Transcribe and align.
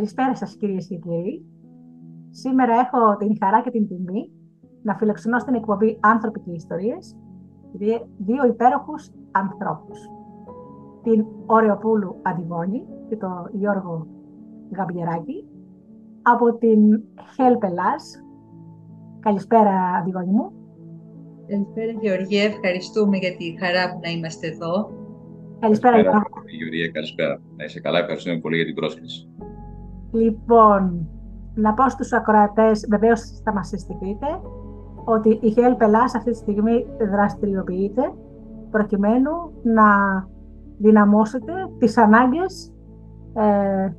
Καλησπέρα 0.00 0.34
σας 0.34 0.56
κυρίες 0.56 0.86
και 0.86 0.96
κύριοι. 0.96 1.44
Σήμερα 2.30 2.74
έχω 2.74 3.16
την 3.16 3.36
χαρά 3.40 3.62
και 3.62 3.70
την 3.70 3.88
τιμή 3.88 4.30
να 4.82 4.94
φιλοξενώ 4.94 5.38
στην 5.38 5.54
εκπομπή 5.54 5.98
«Άνθρωποι 6.00 6.40
και 6.40 6.50
Ιστορίες» 6.50 7.16
δύο 8.18 8.46
υπέροχους 8.46 9.10
ανθρώπους. 9.30 9.98
Την 11.02 11.24
Ωρεοπούλου 11.46 12.16
Αντιγόνη 12.22 12.84
και 13.08 13.16
τον 13.16 13.50
Γιώργο 13.52 14.06
Γαμπιεράκη 14.76 15.44
από 16.22 16.54
την 16.58 17.02
Help 17.36 17.62
Ελλάς. 17.62 18.24
Καλησπέρα 19.20 19.74
Αντιγόνη 20.00 20.30
μου. 20.30 20.52
Καλησπέρα 21.46 21.92
Γεωργία, 22.00 22.42
ευχαριστούμε 22.42 23.16
για 23.16 23.36
τη 23.36 23.56
χαρά 23.58 23.92
που 23.92 24.00
να 24.02 24.10
είμαστε 24.10 24.46
εδώ. 24.46 24.90
Καλησπέρα, 25.60 25.94
καλησπέρα 25.94 26.22
Γεωργία, 26.58 26.88
καλησπέρα. 26.88 27.40
Να 27.56 27.64
είσαι 27.64 27.80
καλά, 27.80 27.98
ευχαριστούμε 27.98 28.38
πολύ 28.38 28.56
για 28.56 28.64
την 28.64 28.74
πρόσκληση. 28.74 29.28
Λοιπόν, 30.10 31.08
να 31.54 31.74
πω 31.74 31.88
στους 31.88 32.12
ακροατές, 32.12 32.86
βεβαίως 32.90 33.40
θα 33.44 33.52
μας 33.52 33.68
συστηθείτε, 33.68 34.26
ότι 35.04 35.28
η 35.28 35.54
Help 35.56 35.80
Ελλάς 35.80 36.14
αυτή 36.14 36.30
τη 36.30 36.36
στιγμή 36.36 36.86
δραστηριοποιείται 37.10 38.12
προκειμένου 38.70 39.30
να 39.62 39.84
δυναμώσετε 40.78 41.52
τις 41.78 41.98
ανάγκες 41.98 42.72
ε, 43.34 43.92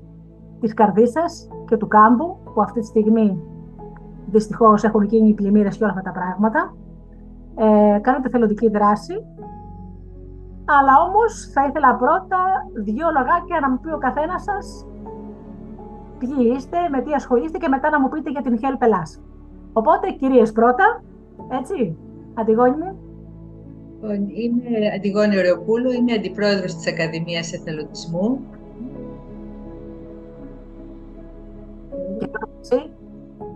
της 0.60 0.74
καρδίσας 0.74 1.48
και 1.66 1.78
του 1.78 1.88
κάμπου 1.88 2.38
που 2.54 2.62
αυτή 2.62 2.80
τη 2.80 2.86
στιγμή 2.86 3.44
δυστυχώς 4.26 4.84
έχουν 4.84 5.04
γίνει 5.04 5.30
οι 5.30 5.34
πλημμύρες 5.34 5.78
και 5.78 5.84
όλα 5.84 5.94
αυτά 5.94 6.12
τα 6.12 6.20
πράγματα. 6.20 6.76
Ε, 7.56 8.00
κάνετε 8.00 8.30
θελοντική 8.30 8.70
δράση, 8.70 9.14
αλλά 10.66 10.94
όμως 11.08 11.52
θα 11.54 11.66
ήθελα 11.66 11.96
πρώτα 11.96 12.40
δύο 12.84 13.08
λογάκια 13.18 13.60
να 13.62 13.70
μου 13.70 13.80
πει 13.80 13.92
ο 13.94 13.98
καθένας 13.98 14.44
σας 14.44 14.86
ποιοι 16.22 16.54
είστε, 16.56 16.78
με 16.92 17.02
τι 17.02 17.12
ασχολείστε 17.14 17.58
και 17.58 17.68
μετά 17.68 17.90
να 17.90 18.00
μου 18.00 18.10
πείτε 18.10 18.30
για 18.30 18.42
την 18.42 18.60
Help 18.62 18.80
Ελλάς. 18.80 19.22
Οπότε, 19.74 20.12
κυρίες 20.20 20.52
πρώτα, 20.52 21.04
έτσι, 21.60 21.98
Αντιγόνη 22.34 22.78
μου. 22.78 23.00
Λοιπόν, 24.02 24.30
είμαι 24.30 24.94
Αντιγόνη 24.96 25.38
Ωρεοπούλου, 25.38 25.92
είμαι 25.92 26.14
αντιπρόεδρος 26.14 26.76
της 26.76 26.88
Ακαδημίας 26.88 27.54
Εθελοντισμού. 27.54 28.40
Και 32.20 32.30
εσύ. 32.62 32.90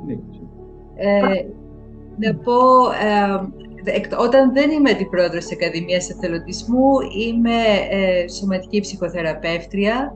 Ναι, 0.06 0.14
ε, 0.96 1.46
να 2.18 2.36
πω, 2.36 2.54
ε, 3.02 4.16
όταν 4.20 4.54
δεν 4.54 4.72
είμαι 4.72 4.90
αντιπρόεδρος 4.90 5.46
της 5.46 5.52
Ακαδημίας 5.52 6.10
Εθελοντισμού, 6.10 6.90
είμαι 7.20 7.58
ε, 7.90 8.28
σωματική 8.28 8.80
ψυχοθεραπεύτρια, 8.80 10.16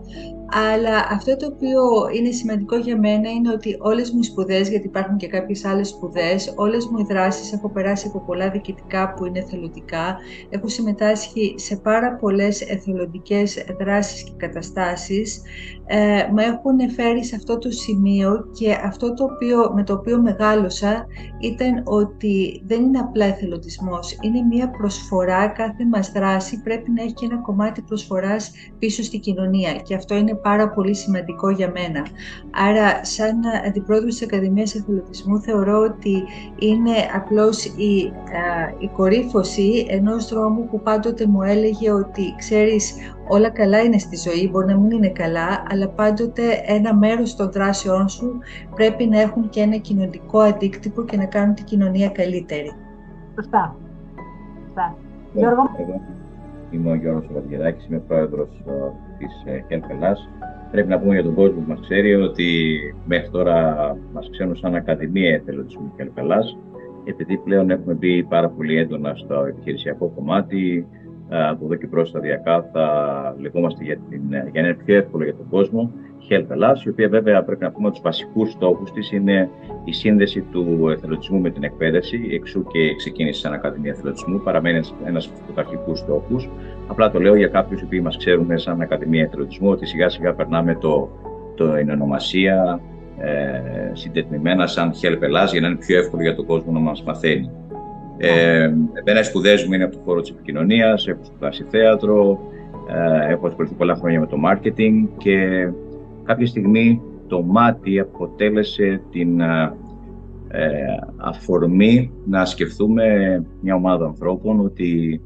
αλλά 0.51 1.07
αυτό 1.09 1.35
το 1.37 1.45
οποίο 1.45 1.81
είναι 2.15 2.31
σημαντικό 2.31 2.75
για 2.75 2.99
μένα 2.99 3.29
είναι 3.29 3.51
ότι 3.51 3.77
όλες 3.79 4.11
μου 4.11 4.19
οι 4.19 4.23
σπουδές, 4.23 4.69
γιατί 4.69 4.87
υπάρχουν 4.87 5.17
και 5.17 5.27
κάποιες 5.27 5.65
άλλες 5.65 5.87
σπουδές, 5.87 6.53
όλες 6.55 6.85
μου 6.85 6.99
οι 6.99 7.05
δράσεις, 7.09 7.53
έχω 7.53 7.69
περάσει 7.69 8.07
από 8.07 8.19
πολλά 8.19 8.49
διοικητικά 8.49 9.13
που 9.13 9.25
είναι 9.25 9.39
εθελοντικά, 9.39 10.17
έχω 10.49 10.67
συμμετάσχει 10.67 11.55
σε 11.57 11.75
πάρα 11.75 12.15
πολλές 12.15 12.61
εθελοντικές 12.61 13.65
δράσεις 13.79 14.23
και 14.23 14.31
καταστάσεις, 14.37 15.41
ε, 15.91 16.29
με 16.31 16.43
έχουν 16.43 16.91
φέρει 16.91 17.25
σε 17.25 17.35
αυτό 17.35 17.57
το 17.57 17.71
σημείο 17.71 18.49
και 18.51 18.77
αυτό 18.83 19.13
το 19.13 19.23
οποίο, 19.23 19.71
με 19.75 19.83
το 19.83 19.93
οποίο 19.93 20.21
μεγάλωσα 20.21 21.07
ήταν 21.39 21.81
ότι 21.83 22.61
δεν 22.65 22.83
είναι 22.83 22.99
απλά 22.99 23.25
εθελοντισμός, 23.25 24.17
είναι 24.21 24.41
μια 24.41 24.69
προσφορά, 24.69 25.47
κάθε 25.47 25.85
μας 25.85 26.11
δράση 26.11 26.61
πρέπει 26.61 26.91
να 26.91 27.03
έχει 27.03 27.13
και 27.13 27.25
ένα 27.25 27.37
κομμάτι 27.37 27.81
προσφοράς 27.81 28.51
πίσω 28.79 29.03
στη 29.03 29.19
κοινωνία 29.19 29.73
και 29.73 29.95
αυτό 29.95 30.15
είναι 30.15 30.35
πάρα 30.35 30.69
πολύ 30.69 30.95
σημαντικό 30.95 31.49
για 31.49 31.71
μένα. 31.71 32.05
Άρα, 32.51 33.05
σαν 33.05 33.39
αντιπρόεδρος 33.67 34.13
της 34.13 34.23
Ακαδημίας 34.23 34.75
Εθελοντισμού, 34.75 35.39
θεωρώ 35.41 35.79
ότι 35.79 36.23
είναι 36.59 36.95
απλώς 37.15 37.65
η, 37.65 38.13
η 38.79 38.87
κορύφωση 38.95 39.85
ενός 39.89 40.29
δρόμου 40.29 40.67
που 40.67 40.81
πάντοτε 40.81 41.25
μου 41.25 41.41
έλεγε 41.41 41.91
ότι, 41.91 42.35
ξέρεις, 42.37 42.93
όλα 43.29 43.49
καλά 43.49 43.79
είναι 43.79 43.97
στη 43.97 44.15
ζωή, 44.15 44.49
μπορεί 44.51 44.65
να 44.65 44.77
μην 44.77 44.91
είναι 44.91 45.09
καλά, 45.09 45.63
αλλά 45.69 45.87
πάντοτε 45.89 46.43
ένα 46.65 46.95
μέρος 46.95 47.35
των 47.35 47.51
δράσεών 47.51 48.09
σου 48.09 48.37
πρέπει 48.75 49.05
να 49.05 49.19
έχουν 49.19 49.49
και 49.49 49.61
ένα 49.61 49.77
κοινωνικό 49.77 50.39
αντίκτυπο 50.39 51.03
και 51.03 51.17
να 51.17 51.25
κάνουν 51.25 51.55
την 51.55 51.65
κοινωνία 51.65 52.09
καλύτερη. 52.09 52.71
Σωστά. 53.35 53.75
Σωστά. 54.65 54.95
Γιώργο. 55.33 55.63
Είμαι 56.71 56.91
ο 56.91 56.95
Γιώργος 56.95 57.29
Βαδιαδάκης, 57.33 57.85
είμαι 57.85 57.99
πρόεδρος 58.07 58.49
ε, 58.67 58.71
της 59.17 59.31
Help 59.69 59.89
Ελλάς. 59.89 60.29
Πρέπει 60.71 60.87
να 60.87 60.99
πούμε 60.99 61.13
για 61.13 61.23
τον 61.23 61.33
κόσμο 61.33 61.59
που 61.59 61.65
μας 61.67 61.79
ξέρει 61.81 62.15
ότι 62.15 62.77
μέχρι 63.05 63.29
τώρα 63.29 63.57
μας 64.13 64.29
ξέρουν 64.31 64.55
σαν 64.55 64.75
Ακαδημία 64.75 65.33
Εθελοντισμού 65.33 65.91
Help 65.97 66.11
Ελλάς, 66.13 66.57
επειδή 67.03 67.37
πλέον 67.37 67.69
έχουμε 67.69 67.93
μπει 67.93 68.23
πάρα 68.23 68.49
πολύ 68.49 68.77
έντονα 68.77 69.15
στο 69.15 69.43
επιχειρησιακό 69.43 70.07
κομμάτι, 70.15 70.87
ε, 70.91 70.98
από 71.29 71.65
εδώ 71.65 71.75
και 71.75 71.87
μπρος 71.87 72.05
σταδιακά 72.05 72.69
θα 72.73 73.35
λεγόμαστε 73.39 73.83
για, 73.83 73.97
την, 74.09 74.21
για 74.29 74.61
να 74.61 74.67
είναι 74.67 74.77
πιο 74.85 74.95
εύκολο 74.95 75.23
για 75.23 75.35
τον 75.35 75.49
κόσμο 75.49 75.91
Help 76.29 76.45
Ελλάς, 76.49 76.83
η 76.83 76.89
οποία 76.89 77.09
βέβαια 77.09 77.43
πρέπει 77.43 77.63
να 77.63 77.71
πούμε 77.71 77.87
ότι 77.87 77.95
τους 77.95 78.03
βασικούς 78.03 78.51
στόχους 78.51 78.91
της 78.91 79.11
είναι 79.11 79.49
η 79.83 79.93
σύνδεση 79.93 80.41
του 80.41 80.89
εθελοντισμού 80.91 81.39
με 81.39 81.49
την 81.49 81.63
εκπαίδευση. 81.63 82.29
Εξού 82.31 82.63
και 82.63 82.95
ξεκίνησε 82.95 83.39
σαν 83.39 83.53
Ακαδημία 83.53 83.91
Εθελοντισμού, 83.91 84.41
παραμένει 84.43 84.79
ένας 85.05 85.27
από 85.27 85.47
τους 85.47 85.57
αρχικούς 85.57 85.99
στόχους. 85.99 86.49
Απλά 86.87 87.11
το 87.11 87.19
λέω 87.19 87.35
για 87.35 87.47
κάποιους 87.47 87.81
που 87.81 88.03
μας 88.03 88.17
ξέρουν 88.17 88.59
σαν 88.59 88.81
Ακαδημία 88.81 89.23
Εθελοντισμού, 89.23 89.69
ότι 89.69 89.85
σιγά 89.85 90.09
σιγά 90.09 90.33
περνάμε 90.33 90.75
το, 90.75 91.09
την 91.55 91.89
ονομασία 91.91 92.79
ε, 93.17 93.61
συντετμημένα 93.93 94.67
σαν 94.67 94.91
Help 95.01 95.21
Ελλάς, 95.21 95.51
για 95.51 95.61
να 95.61 95.67
είναι 95.67 95.77
πιο 95.77 95.97
εύκολο 95.97 96.21
για 96.21 96.35
τον 96.35 96.45
κόσμο 96.45 96.71
να 96.71 96.79
μας 96.79 97.03
μαθαίνει. 97.03 97.51
Ε, 98.21 98.63
εμένα 98.93 99.19
οι 99.19 99.23
σπουδές 99.23 99.65
μου 99.65 99.73
είναι 99.73 99.83
από 99.83 99.95
το 99.95 100.01
χώρο 100.05 100.21
της 100.21 100.29
επικοινωνίας, 100.29 101.07
έχω 101.07 101.23
σπουδάσει 101.23 101.65
θέατρο, 101.69 102.39
ε, 102.87 103.31
έχω 103.31 103.47
ασχοληθεί 103.47 103.75
πολλά 103.75 103.95
χρόνια 103.95 104.19
με 104.19 104.27
το 104.27 104.37
marketing 104.45 105.07
και 105.17 105.67
κάποια 106.23 106.47
στιγμή 106.47 107.01
το 107.27 107.41
μάτι 107.41 107.99
αποτέλεσε 107.99 109.01
την 109.11 109.39
ε, 109.41 109.73
ε, 110.47 110.67
αφορμή 111.17 112.11
να 112.25 112.45
σκεφτούμε 112.45 113.05
μια 113.61 113.75
ομάδα 113.75 114.05
ανθρώπων 114.05 114.59
ότι 114.59 115.21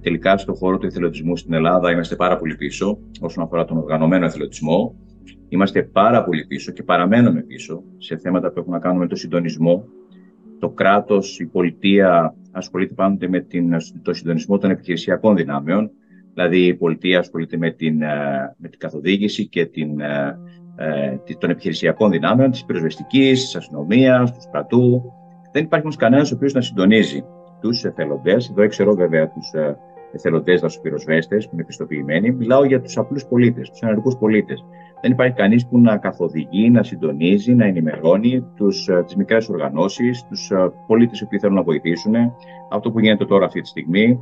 τελικά 0.00 0.38
στον 0.38 0.54
χώρο 0.54 0.78
του 0.78 0.86
εθελοντισμού 0.86 1.36
στην 1.36 1.52
Ελλάδα 1.52 1.90
είμαστε 1.90 2.16
πάρα 2.16 2.38
πολύ 2.38 2.54
πίσω 2.54 2.98
όσον 3.20 3.44
αφορά 3.44 3.64
τον 3.64 3.76
οργανωμένο 3.76 4.24
εθελοντισμό. 4.24 4.94
Είμαστε 5.48 5.82
πάρα 5.82 6.24
πολύ 6.24 6.46
πίσω 6.46 6.72
και 6.72 6.82
παραμένουμε 6.82 7.40
πίσω 7.40 7.82
σε 7.98 8.16
θέματα 8.16 8.52
που 8.52 8.58
έχουν 8.58 8.72
να 8.72 8.78
κάνουν 8.78 8.98
με 8.98 9.06
το 9.06 9.16
συντονισμό. 9.16 9.84
Το 10.58 10.70
κράτος, 10.70 11.38
η 11.38 11.46
πολιτεία 11.46 12.34
ασχολείται 12.52 12.94
πάντοτε 12.94 13.28
με 13.28 13.40
την, 13.40 13.76
το 14.02 14.12
συντονισμό 14.14 14.58
των 14.58 14.70
επιχειρησιακών 14.70 15.36
δυνάμεων. 15.36 15.90
Δηλαδή 16.34 16.66
η 16.66 16.74
πολιτεία 16.74 17.18
ασχολείται 17.18 17.56
με 17.56 17.70
την, 17.70 18.02
ε, 18.02 18.54
με 18.56 18.68
την 18.68 18.78
καθοδήγηση 18.78 19.48
και 19.48 19.66
την, 19.66 20.00
ε, 20.00 20.38
των 21.38 21.50
επιχειρησιακών 21.50 22.10
δυνάμεων, 22.10 22.50
της 22.50 22.64
πυροσβεστικής, 22.64 23.44
της 23.44 23.56
αστυνομίας, 23.56 24.32
του 24.32 24.40
στρατού. 24.40 25.02
Δεν 25.52 25.64
υπάρχει 25.64 25.84
όμως 25.84 25.96
κανένας 25.96 26.32
ο 26.32 26.34
οποίος 26.34 26.52
να 26.52 26.60
συντονίζει 26.60 27.24
τους 27.60 27.84
εθελοντές. 27.84 28.50
Εδώ 28.50 28.68
ξέρω 28.68 28.94
βέβαια 28.94 29.28
τους 29.28 29.52
ε, 29.52 29.76
εθελοντές 30.12 30.60
δασοπυροσβέστες 30.60 31.44
που 31.44 31.50
είναι 31.52 31.62
επιστοποιημένοι. 31.62 32.30
Μιλάω 32.30 32.64
για 32.64 32.80
τους 32.80 32.96
απλούς 32.96 33.26
πολίτες, 33.26 33.70
τους 33.70 33.80
ενεργούς 33.80 34.16
πολίτες. 34.16 34.64
Δεν 35.00 35.10
υπάρχει 35.10 35.34
κανείς 35.34 35.66
που 35.66 35.78
να 35.78 35.96
καθοδηγεί, 35.96 36.70
να 36.70 36.82
συντονίζει, 36.82 37.54
να 37.54 37.64
ενημερώνει 37.64 38.32
ε, 38.88 39.02
τις 39.02 39.16
μικρές 39.16 39.48
οργανώσεις, 39.48 40.24
τους 40.28 40.50
ε, 40.50 40.72
πολίτες 40.86 41.26
που 41.30 41.38
θέλουν 41.38 41.56
να 41.56 41.62
βοηθήσουν. 41.62 42.14
Αυτό 42.70 42.90
που 42.90 43.00
γίνεται 43.00 43.24
τώρα 43.24 43.46
αυτή 43.46 43.60
τη 43.60 43.68
στιγμή, 43.68 44.20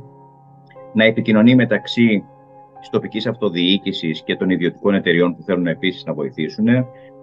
να 0.93 1.03
επικοινωνεί 1.03 1.55
μεταξύ 1.55 2.23
της 2.79 2.89
τοπικής 2.89 3.27
αυτοδιοίκησης 3.27 4.23
και 4.23 4.35
των 4.35 4.49
ιδιωτικών 4.49 4.93
εταιριών 4.93 5.35
που 5.35 5.41
θέλουν 5.41 5.67
επίσης 5.67 6.03
να 6.05 6.13
βοηθήσουν, 6.13 6.65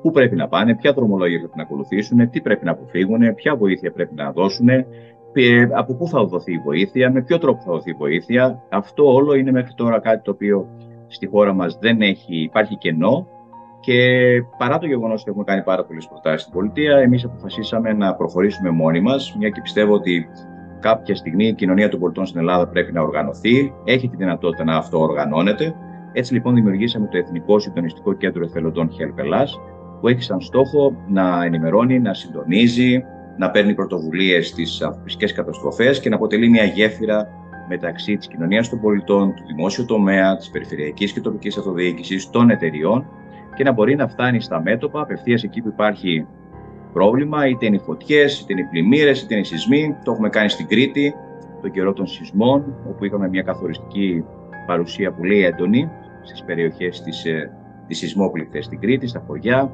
πού 0.03 0.11
πρέπει 0.11 0.37
να 0.37 0.49
πάνε, 0.49 0.75
ποια 0.75 0.93
δρομολόγια 0.93 1.39
πρέπει 1.39 1.57
να 1.57 1.63
ακολουθήσουν, 1.63 2.31
τι 2.31 2.41
πρέπει 2.41 2.65
να 2.65 2.71
αποφύγουν, 2.71 3.35
ποια 3.35 3.57
βοήθεια 3.57 3.93
πρέπει 3.93 4.15
να 4.15 4.33
δώσουν, 4.33 4.69
από 5.75 5.95
πού 5.95 6.09
θα 6.09 6.25
δοθεί 6.25 6.53
η 6.53 6.59
βοήθεια, 6.65 7.11
με 7.11 7.23
ποιο 7.23 7.39
τρόπο 7.39 7.61
θα 7.65 7.73
δοθεί 7.73 7.91
η 7.91 7.95
βοήθεια. 7.99 8.63
Αυτό 8.69 9.15
όλο 9.15 9.35
είναι 9.35 9.51
μέχρι 9.51 9.75
τώρα 9.75 10.01
κάτι 10.01 10.23
το 10.23 10.31
οποίο 10.31 10.69
στη 11.07 11.27
χώρα 11.27 11.53
μας 11.53 11.79
δεν 11.81 12.01
έχει, 12.01 12.37
υπάρχει 12.37 12.77
κενό 12.77 13.27
και 13.83 13.99
παρά 14.59 14.79
το 14.79 14.87
γεγονός 14.87 15.21
ότι 15.21 15.31
έχουμε 15.31 15.45
κάνει 15.45 15.63
πάρα 15.63 15.85
πολλές 15.85 16.07
προτάσεις 16.09 16.41
στην 16.41 16.53
πολιτεία, 16.53 16.97
εμείς 16.97 17.25
αποφασίσαμε 17.25 17.93
να 17.93 18.15
προχωρήσουμε 18.15 18.71
μόνοι 18.71 19.01
μας, 19.01 19.35
μια 19.39 19.49
και 19.49 19.61
πιστεύω 19.61 19.95
ότι 19.95 20.29
κάποια 20.81 21.15
στιγμή 21.15 21.47
η 21.47 21.55
κοινωνία 21.55 21.89
των 21.89 22.01
πολιτών 22.01 22.27
στην 22.27 22.41
Ελλάδα 22.41 22.69
πρέπει 22.69 22.93
να 22.93 23.01
οργανωθεί, 23.01 23.73
έχει 23.85 24.09
τη 24.09 24.17
δυνατότητα 24.17 24.65
να 24.65 24.77
αυτοοργανώνεται. 24.77 25.75
Έτσι 26.13 26.33
λοιπόν 26.33 26.55
δημιουργήσαμε 26.55 27.07
το 27.07 27.17
Εθνικό 27.17 27.59
Συντονιστικό 27.59 28.13
Κέντρο 28.13 28.45
Εθελοντών 28.45 28.91
Help 28.91 29.45
που 30.01 30.09
έχει 30.09 30.23
σαν 30.23 30.41
στόχο 30.41 30.97
να 31.09 31.45
ενημερώνει, 31.45 32.01
να 32.01 32.15
συντονίζει, 32.15 33.05
να 33.37 33.51
παίρνει 33.51 33.75
πρωτοβουλίες 33.75 34.49
στις 34.49 34.83
ανθρωπιστικές 34.83 35.33
καταστροφές 35.33 36.01
και 36.01 36.09
να 36.09 36.17
αποτελεί 36.17 36.49
μια 36.49 36.65
γέφυρα 36.65 37.29
μεταξύ 37.69 38.17
της 38.17 38.27
κοινωνίας 38.27 38.69
των 38.69 38.81
πολιτών, 38.81 39.35
του 39.35 39.43
δημόσιου 39.47 39.85
τομέα, 39.85 40.37
της 40.37 40.51
περιφερειακής 40.51 41.13
και 41.13 41.21
τοπικής 41.21 41.57
αυτοδιοίκησης, 41.57 42.31
των 42.31 42.51
εταιριών 42.51 43.07
και 43.55 43.65
να 43.65 43.73
μπορεί 43.73 43.95
να 43.95 44.09
φτάνει 44.09 44.41
στα 44.41 44.63
μέτωπα 44.63 45.01
απευθείας 45.01 45.43
εκεί 45.43 45.61
που 45.61 45.69
υπάρχει 45.69 46.27
πρόβλημα, 46.93 47.47
είτε 47.47 47.67
είναι 47.67 47.77
οι 47.77 47.83
φωτιές, 47.85 48.41
είτε 48.41 48.53
είναι 48.53 48.61
οι 48.61 48.69
πλημμύρες, 48.71 49.23
είτε 49.23 49.35
είναι 49.35 49.43
οι 49.43 49.47
σεισμοί. 49.47 49.97
Το 50.05 50.13
έχουμε 50.13 50.29
κάνει 50.29 50.49
στην 50.49 50.67
Κρήτη, 50.67 51.15
τον 51.61 51.71
καιρό 51.71 51.93
των 51.93 52.07
σεισμών, 52.07 52.75
όπου 52.89 53.05
είχαμε 53.05 53.29
μια 53.29 53.43
καθοριστική 53.43 54.25
παρουσία 54.67 55.13
πολύ 55.13 55.45
έντονη 55.45 55.91
στις 56.23 56.45
περιοχές 56.45 57.03
της 57.03 57.25
ε, 57.25 57.51
τις 57.87 57.99
σεισμόπληκτες 57.99 58.65
στην 58.65 58.81
Κρήτη, 58.81 59.07
στα 59.07 59.23
χωριά. 59.27 59.73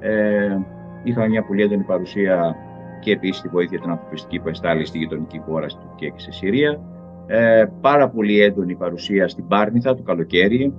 Ε, 0.00 0.58
είχαμε 1.02 1.28
μια 1.28 1.42
πολύ 1.42 1.62
έντονη 1.62 1.82
παρουσία 1.82 2.56
και 3.00 3.12
επίσης 3.12 3.42
τη 3.42 3.48
βοήθεια 3.48 3.80
την 3.80 3.90
ανθρωπιστική 3.90 4.38
που 4.38 4.48
εστάλει 4.48 4.86
στη 4.86 4.98
γειτονική 4.98 5.38
χώρα, 5.38 5.68
στην 5.68 5.82
Τουρκία 5.88 6.08
και 6.08 6.18
στη 6.20 6.32
Συρία. 6.32 6.80
Ε, 7.26 7.64
πάρα 7.80 8.08
πολύ 8.08 8.40
έντονη 8.40 8.74
παρουσία 8.74 9.28
στην 9.28 9.46
Πάρνηθα 9.46 9.94
το 9.94 10.02
καλοκαίρι. 10.02 10.74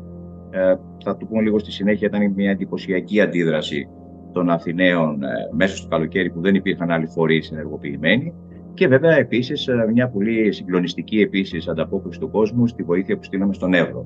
Ε, 0.51 0.75
θα 1.03 1.17
το 1.17 1.25
πούμε 1.25 1.41
λίγο 1.41 1.59
στη 1.59 1.71
συνέχεια, 1.71 2.07
ήταν 2.07 2.33
μια 2.35 2.51
εντυπωσιακή 2.51 3.21
αντίδραση 3.21 3.87
των 4.31 4.49
Αθηναίων 4.49 5.23
ε, 5.23 5.27
μέσα 5.51 5.75
στο 5.75 5.87
καλοκαίρι 5.87 6.29
που 6.29 6.41
δεν 6.41 6.55
υπήρχαν 6.55 6.91
άλλοι 6.91 7.07
φορείς 7.07 7.51
ενεργοποιημένοι. 7.51 8.33
Και 8.73 8.87
βέβαια 8.87 9.15
επίσης 9.17 9.67
ε, 9.67 9.89
μια 9.93 10.09
πολύ 10.09 10.51
συγκλονιστική 10.51 11.19
επίσης 11.19 11.67
ανταπόκριση 11.67 12.19
του 12.19 12.29
κόσμου 12.29 12.67
στη 12.67 12.83
βοήθεια 12.83 13.17
που 13.17 13.23
στείλαμε 13.23 13.53
στον 13.53 13.73
Εύρο. 13.73 14.05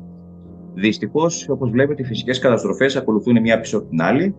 Δυστυχώς, 0.74 1.50
όπως 1.50 1.70
βλέπετε, 1.70 2.02
οι 2.02 2.06
φυσικές 2.06 2.40
καταστροφές 2.40 2.96
ακολουθούν 2.96 3.42
μία 3.42 3.60
πίσω 3.60 3.78
από 3.78 3.88
την 3.88 4.02
άλλη. 4.02 4.36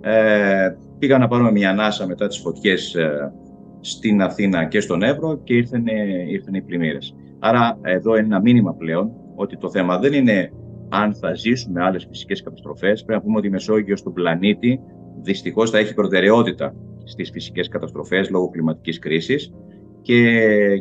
Ε, 0.00 0.68
πήγα 0.98 1.18
να 1.18 1.28
πάρουμε 1.28 1.50
μια 1.50 1.70
ανάσα 1.70 2.06
μετά 2.06 2.26
τις 2.26 2.38
φωτιές 2.38 2.94
ε, 2.94 3.32
στην 3.80 4.22
Αθήνα 4.22 4.64
και 4.64 4.80
στον 4.80 5.02
Εύρο 5.02 5.40
και 5.44 5.54
ήρθαν, 5.54 5.84
ήρθαν 6.28 6.54
οι 6.54 6.62
πλημμύρες. 6.62 7.16
Άρα, 7.38 7.78
εδώ 7.82 8.16
είναι 8.16 8.26
ένα 8.26 8.40
μήνυμα 8.40 8.74
πλέον 8.74 9.12
ότι 9.34 9.56
το 9.56 9.70
θέμα 9.70 9.98
δεν 9.98 10.12
είναι 10.12 10.52
αν 10.94 11.14
θα 11.14 11.34
ζήσουμε 11.34 11.82
άλλες 11.82 12.06
φυσικές 12.08 12.42
καταστροφές. 12.42 13.04
Πρέπει 13.04 13.18
να 13.18 13.24
πούμε 13.24 13.38
ότι 13.38 13.46
η 13.46 13.50
Μεσόγειος 13.50 13.98
στον 13.98 14.12
πλανήτη 14.12 14.80
δυστυχώς 15.22 15.70
θα 15.70 15.78
έχει 15.78 15.94
προτεραιότητα 15.94 16.74
στις 17.04 17.30
φυσικές 17.30 17.68
καταστροφές 17.68 18.30
λόγω 18.30 18.48
κλιματικής 18.48 18.98
κρίσης. 18.98 19.52
Και 20.02 20.18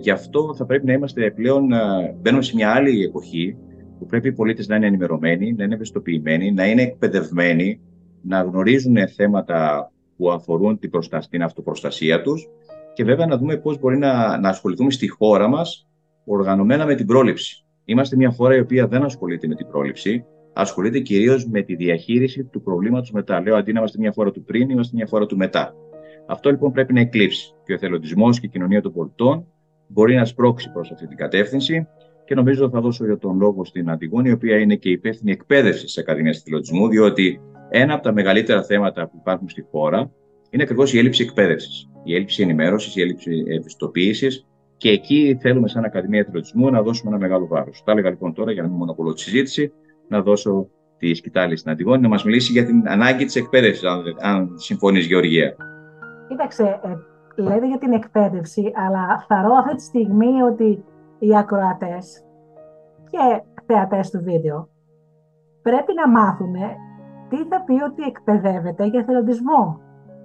γι' 0.02 0.12
αυτό 0.12 0.56
θα 0.56 0.66
πρέπει 0.66 0.86
να 0.86 0.94
είμαστε 0.94 1.32
πλέον, 1.32 1.72
ε, 1.72 1.78
μπαίνουμε 2.22 2.44
σε 2.44 2.56
μια 2.56 2.72
άλλη 2.72 3.04
εποχή 3.04 3.58
που 4.00 4.06
πρέπει 4.06 4.28
οι 4.28 4.32
πολίτες 4.32 4.68
να 4.68 4.76
είναι 4.76 4.88
ενημερωμένοι, 4.88 5.54
να 5.54 5.64
είναι 5.64 5.74
ευαισθητοποιημένοι, 5.74 6.52
να 6.52 6.66
είναι 6.66 6.82
εκπαιδευμένοι, 6.82 7.82
να 8.22 8.42
γνωρίζουν 8.42 9.08
θέματα 9.16 9.92
που 10.18 10.32
αφορούν 10.32 10.80
την, 10.80 10.90
προστασία, 10.90 11.30
την 11.30 11.44
αυτοπροστασία 11.44 12.22
τους 12.22 12.48
και 12.94 13.04
βέβαια 13.04 13.26
να 13.26 13.38
δούμε 13.38 13.58
πώς 13.58 13.80
μπορεί 13.80 13.98
να, 13.98 14.40
να 14.40 14.50
ασχοληθούμε 14.50 14.92
στη 14.92 15.08
χώρα 15.08 15.48
μας 15.48 15.88
οργανωμένα 16.26 16.86
με 16.86 16.96
την 16.96 17.06
πρόληψη. 17.06 17.66
Είμαστε 17.92 18.16
μια 18.16 18.32
χώρα 18.32 18.56
η 18.56 18.60
οποία 18.60 18.88
δεν 18.88 19.04
ασχολείται 19.04 19.48
με 19.48 19.56
την 19.56 19.68
πρόληψη, 19.68 20.26
ασχολείται 20.54 21.00
κυρίως 21.00 21.46
με 21.46 21.62
τη 21.62 21.76
διαχείριση 21.76 22.44
του 22.44 22.62
προβλήματος 22.62 23.12
μετά. 23.12 23.42
Λέω 23.42 23.56
αντί 23.56 23.72
να 23.72 23.80
είμαστε 23.80 23.98
μια 24.00 24.12
χώρα 24.16 24.32
του 24.32 24.44
πριν, 24.44 24.70
είμαστε 24.70 24.96
μια 24.96 25.08
χώρα 25.10 25.26
του 25.26 25.38
μετά. 25.38 25.76
Αυτό 26.28 26.50
λοιπόν 26.50 26.72
πρέπει 26.72 26.94
να 26.94 27.00
εκλείψει. 27.00 27.54
Και 27.66 27.72
ο 27.72 27.76
εθελοντισμός 27.76 28.40
και 28.40 28.46
η 28.46 28.50
κοινωνία 28.50 28.82
των 28.82 28.94
πολιτών 28.94 29.48
μπορεί 29.88 30.16
να 30.16 30.26
σπρώξει 30.26 30.72
προς 30.72 30.92
αυτή 30.92 31.08
την 31.08 31.18
κατεύθυνση 31.18 31.88
και 32.26 32.36
νομίζω 32.36 32.70
θα 32.70 32.82
δώσω 32.82 33.06
για 33.06 33.18
τον 33.18 33.38
λόγο 33.38 33.66
στην 33.66 33.90
Αντιγόνη, 33.90 34.30
η 34.30 34.32
οποία 34.32 34.58
είναι 34.58 34.76
και 34.76 34.90
υπεύθυνη 34.90 35.32
εκπαίδευση 35.32 35.84
της 35.84 35.98
Ακαδημίας 35.98 36.38
Εθελοντισμού, 36.38 36.88
διότι 36.88 37.42
ένα 37.70 37.94
από 37.94 38.04
τα 38.04 38.14
μεγαλύτερα 38.14 38.64
θέματα 38.64 39.08
που 39.08 39.18
υπάρχουν 39.20 39.50
στη 39.50 39.62
χώρα 39.72 40.12
είναι 40.50 40.64
ακριβώς 40.64 40.94
η 40.94 40.98
έλλειψη 40.98 41.24
εκπαίδευσης, 41.24 41.90
η 42.04 42.16
έλλειψη 42.16 42.42
ενημέρωσης, 42.42 42.96
η 42.96 43.02
έλλειψη 43.02 43.44
ευαισθητοποίησης. 43.48 44.46
Και 44.82 44.90
εκεί 44.90 45.38
θέλουμε, 45.42 45.68
σαν 45.68 45.84
Ακαδημία 45.84 46.20
Εθελοντισμού, 46.20 46.70
να 46.70 46.82
δώσουμε 46.82 47.10
ένα 47.12 47.20
μεγάλο 47.20 47.48
βάρος. 47.48 47.84
Τα 47.84 47.92
έλεγα 47.92 48.10
λοιπόν 48.10 48.34
τώρα, 48.34 48.52
για 48.52 48.62
να 48.62 48.68
μην 48.68 48.78
μονοπολώ 48.78 49.14
τη 49.14 49.20
συζήτηση, 49.22 49.74
να 50.08 50.22
δώσω 50.22 50.68
τη 50.98 51.14
σκητάλη 51.14 51.58
στην 51.58 51.72
Αντιγόνη 51.72 52.02
να 52.02 52.08
μας 52.08 52.24
μιλήσει 52.24 52.52
για 52.52 52.66
την 52.66 52.88
ανάγκη 52.88 53.26
της 53.26 53.36
εκπαίδευσης, 53.36 53.84
αν, 53.84 54.04
αν 54.22 54.50
συμφωνείς, 54.56 55.06
Γεωργία. 55.06 55.56
Κοίταξε, 56.28 56.64
ε, 56.64 57.42
λέτε 57.42 57.68
για 57.68 57.78
την 57.78 57.92
εκπαίδευση, 57.92 58.72
αλλά 58.76 59.26
ρω 59.42 59.54
αυτή 59.54 59.76
τη 59.76 59.82
στιγμή 59.82 60.42
ότι 60.42 60.84
οι 61.20 61.38
ακροατές 61.38 62.24
και 63.10 63.42
θεατές 63.66 64.10
του 64.10 64.24
βίντεο 64.24 64.70
πρέπει 65.62 65.94
να 65.94 66.10
μάθουν 66.10 66.56
τι 67.30 67.38
θα 67.38 67.64
πει 67.64 67.74
ότι 67.74 68.04
εκπαιδεύεται 68.08 68.86
για 68.86 69.00
εθελοντισμό. 69.00 69.82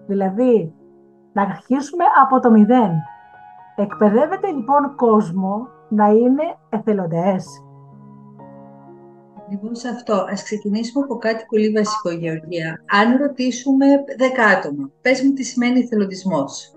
Δηλαδή, 0.06 0.72
να 1.32 1.42
αρχίσουμε 1.42 2.04
από 2.24 2.40
το 2.40 2.50
μηδέν. 2.50 2.92
Εκπαιδεύεται 3.76 4.46
λοιπόν 4.46 4.94
κόσμο 4.96 5.68
να 5.88 6.06
είναι 6.08 6.56
εθελοντές. 6.68 7.46
Λοιπόν, 9.50 9.74
σε 9.74 9.88
αυτό, 9.88 10.26
ας 10.30 10.42
ξεκινήσουμε 10.42 11.04
από 11.04 11.16
κάτι 11.16 11.44
πολύ 11.48 11.70
βασικό, 11.70 12.10
Γεωργία. 12.10 12.84
Αν 12.90 13.16
ρωτήσουμε 13.16 13.86
10 14.18 14.40
άτομα, 14.56 14.90
πες 15.00 15.22
μου 15.22 15.32
τι 15.32 15.42
σημαίνει 15.42 15.80
εθελοντισμός 15.80 16.75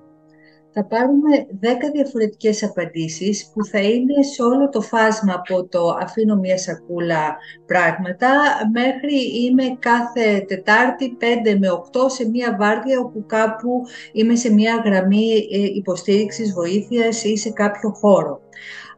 θα 0.71 0.85
πάρουμε 0.85 1.47
10 1.61 1.91
διαφορετικές 1.93 2.63
απαντήσεις 2.63 3.51
που 3.53 3.65
θα 3.65 3.79
είναι 3.79 4.23
σε 4.23 4.43
όλο 4.43 4.69
το 4.69 4.81
φάσμα 4.81 5.33
από 5.33 5.67
το 5.67 5.97
αφήνω 6.01 6.35
μια 6.35 6.57
σακούλα 6.57 7.37
πράγματα 7.65 8.29
μέχρι 8.73 9.43
είμαι 9.43 9.63
κάθε 9.79 10.45
Τετάρτη 10.47 11.17
5 11.19 11.57
με 11.59 11.67
8 11.91 11.99
σε 12.07 12.29
μια 12.29 12.55
βάρδια 12.59 12.99
όπου 12.99 13.25
κάπου 13.25 13.81
είμαι 14.11 14.35
σε 14.35 14.53
μια 14.53 14.81
γραμμή 14.85 15.47
ε, 15.51 15.57
υποστήριξης, 15.57 16.53
βοήθειας 16.53 17.23
ή 17.23 17.37
σε 17.37 17.49
κάποιο 17.49 17.89
χώρο. 17.89 18.41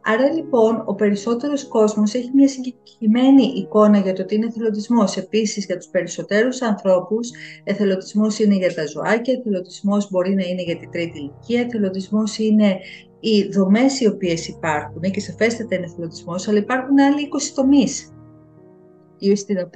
Άρα 0.04 0.32
λοιπόν 0.32 0.82
ο 0.86 0.94
περισσότερος 0.94 1.68
κόσμος 1.68 2.14
έχει 2.14 2.30
μια 2.34 2.48
συγκεκριμένη 2.48 3.42
εικόνα 3.42 3.98
για 3.98 4.12
το 4.12 4.24
τι 4.24 4.34
είναι 4.34 4.46
εθελοντισμός. 4.46 5.16
Επίσης 5.16 5.64
για 5.64 5.76
τους 5.76 5.86
περισσότερους 5.86 6.62
ανθρώπους 6.62 7.30
εθελοντισμός 7.64 8.38
είναι 8.38 8.54
για 8.54 8.74
τα 8.74 8.86
ζωάκια, 8.86 9.34
εθελοντισμός 9.34 10.10
μπορεί 10.10 10.34
να 10.34 10.44
είναι 10.44 10.62
για 10.62 10.76
την 10.76 10.90
τρίτη 10.90 11.18
ηλικία, 11.18 11.60
εθελοντισμός 11.60 12.38
είναι 12.38 12.78
οι 13.20 13.42
δομές 13.42 14.00
οι 14.00 14.06
οποίες 14.06 14.48
υπάρχουν 14.48 15.00
και 15.00 15.20
σαφέστατα 15.20 15.74
είναι 15.74 15.84
εθελοντισμός, 15.84 16.48
αλλά 16.48 16.58
υπάρχουν 16.58 16.98
άλλοι 16.98 17.22
20 17.22 17.52
τομείς 17.54 18.12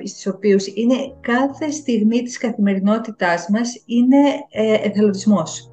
στις 0.04 0.26
οποίους 0.26 0.66
είναι 0.66 0.94
κάθε 1.20 1.70
στιγμή 1.70 2.22
της 2.22 2.38
καθημερινότητάς 2.38 3.48
μας 3.48 3.82
είναι 3.86 4.18
ε, 4.50 4.88
εθελοντισμός. 4.88 5.70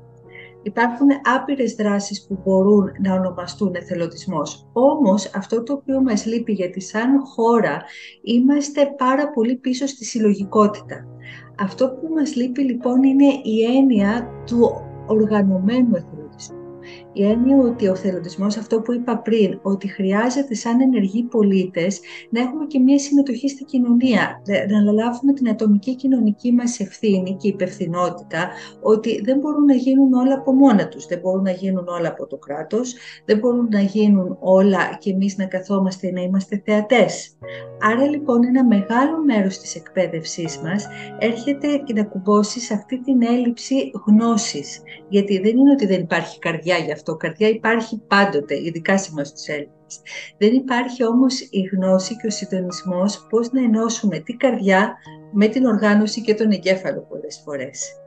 Υπάρχουν 0.64 1.08
άπειρες 1.36 1.76
δράσεις 1.76 2.28
που 2.28 2.40
μπορούν 2.44 2.92
να 3.04 3.14
ονομαστούν 3.14 3.76
εθελοντισμός. 3.76 4.70
Όμως 4.74 5.32
αυτό 5.36 5.64
το 5.64 5.74
οποίο 5.74 6.02
μας 6.02 6.26
λείπει 6.26 6.52
γιατί 6.52 6.82
σαν 6.82 7.26
χώρα 7.26 7.82
είμαστε 8.22 8.94
πάρα 8.98 9.30
πολύ 9.30 9.56
πίσω 9.56 9.88
στη 9.88 10.06
συλλογικότητα. 10.06 11.08
Αυτό 11.60 11.90
που 11.90 12.14
μας 12.14 12.36
λείπει 12.36 12.62
λοιπόν 12.62 13.04
είναι 13.04 13.28
η 13.44 13.64
έννοια 13.78 14.30
του 14.46 14.82
οργανωμένου 15.08 15.96
εθελοντισμού 15.96 16.64
η 17.14 17.26
έννοια 17.26 17.58
ότι 17.58 17.88
ο 17.88 17.96
θελοντισμός, 17.96 18.58
αυτό 18.58 18.82
που 18.82 18.94
είπα 18.94 19.18
πριν, 19.18 19.60
ότι 19.62 19.88
χρειάζεται 19.88 20.56
σαν 20.56 20.82
ενεργοί 20.82 21.24
πολίτες 21.24 22.00
να 22.30 22.42
έχουμε 22.42 22.66
και 22.66 22.80
μια 22.80 23.00
συμμετοχή 23.00 23.50
στη 23.50 23.64
κοινωνία, 23.64 24.42
να 24.70 24.78
αναλάβουμε 24.78 25.34
την 25.34 25.50
ατομική 25.50 25.96
κοινωνική 25.96 26.52
μας 26.52 26.80
ευθύνη 26.80 27.38
και 27.40 27.48
υπευθυνότητα, 27.48 28.50
ότι 28.82 29.22
δεν 29.22 29.38
μπορούν 29.40 29.66
να 29.66 29.74
γίνουν 29.74 30.14
όλα 30.14 30.34
από 30.34 30.52
μόνα 30.54 30.88
τους, 30.88 31.06
δεν 31.06 31.20
μπορούν 31.20 31.44
να 31.44 31.52
γίνουν 31.52 31.88
όλα 31.88 32.08
από 32.08 32.28
το 32.28 32.38
κράτος, 32.38 32.96
δεν 33.26 33.38
μπορούν 33.38 33.68
να 33.72 33.82
γίνουν 33.82 34.38
όλα 34.40 34.98
και 35.00 35.12
εμείς 35.12 35.38
να 35.38 35.46
καθόμαστε 35.46 36.12
να 36.12 36.22
είμαστε 36.22 36.62
θεατές. 36.66 37.38
Άρα 37.82 38.08
λοιπόν 38.10 38.44
ένα 38.46 38.66
μεγάλο 38.66 39.24
μέρος 39.26 39.58
της 39.58 39.76
εκπαίδευσής 39.76 40.58
μας 40.58 40.88
έρχεται 41.20 41.68
και 41.84 41.94
να 41.94 42.04
κουμπώσει 42.04 42.60
σε 42.60 42.74
αυτή 42.74 43.02
την 43.02 43.24
έλλειψη 43.24 43.92
γνώσης. 44.06 44.82
Γιατί 45.10 45.40
δεν 45.40 45.58
είναι 45.58 45.72
ότι 45.72 45.86
δεν 45.86 46.02
υπάρχει 46.02 46.40
καρδιά 46.40 46.78
για 46.78 46.94
αυτό, 46.94 47.03
καρδιά 47.18 47.48
υπάρχει 47.48 48.02
πάντοτε, 48.08 48.56
ειδικά 48.64 48.98
σε 48.98 49.10
εμάς 49.12 49.34
τους 49.34 49.48
Έλληνες. 49.48 50.02
Δεν 50.38 50.54
υπάρχει 50.54 51.06
όμως 51.06 51.40
η 51.40 51.62
γνώση 51.62 52.16
και 52.16 52.28
ο 52.28 52.30
συντονισμός 52.30 53.28
πώς 53.30 53.52
να 53.52 53.64
ενώσουμε 53.64 54.20
την 54.20 54.38
καρδιά 54.38 54.98
με 55.32 55.48
την 55.48 55.66
οργάνωση 55.66 56.22
και 56.22 56.34
τον 56.34 56.52
εγκέφαλο 56.52 57.06
πολλές 57.10 57.42
φορές. 57.46 57.98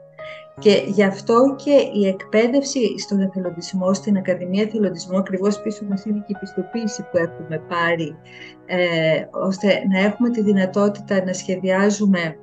Και 0.59 0.83
γι' 0.87 1.03
αυτό 1.03 1.55
και 1.63 1.89
η 1.93 2.07
εκπαίδευση 2.07 2.99
στον 2.99 3.21
εθελοντισμό, 3.21 3.93
στην 3.93 4.17
Ακαδημία 4.17 4.63
Εθελοντισμού, 4.63 5.17
ακριβώς 5.17 5.61
πίσω 5.61 5.85
μας 5.89 6.05
είναι 6.05 6.23
και 6.27 6.33
η 6.33 6.37
πιστοποίηση 6.39 7.01
που 7.11 7.17
έχουμε 7.17 7.61
πάρει, 7.67 8.15
ε, 8.65 8.79
ώστε 9.31 9.83
να 9.91 9.99
έχουμε 9.99 10.29
τη 10.29 10.41
δυνατότητα 10.41 11.23
να 11.23 11.33
σχεδιάζουμε 11.33 12.37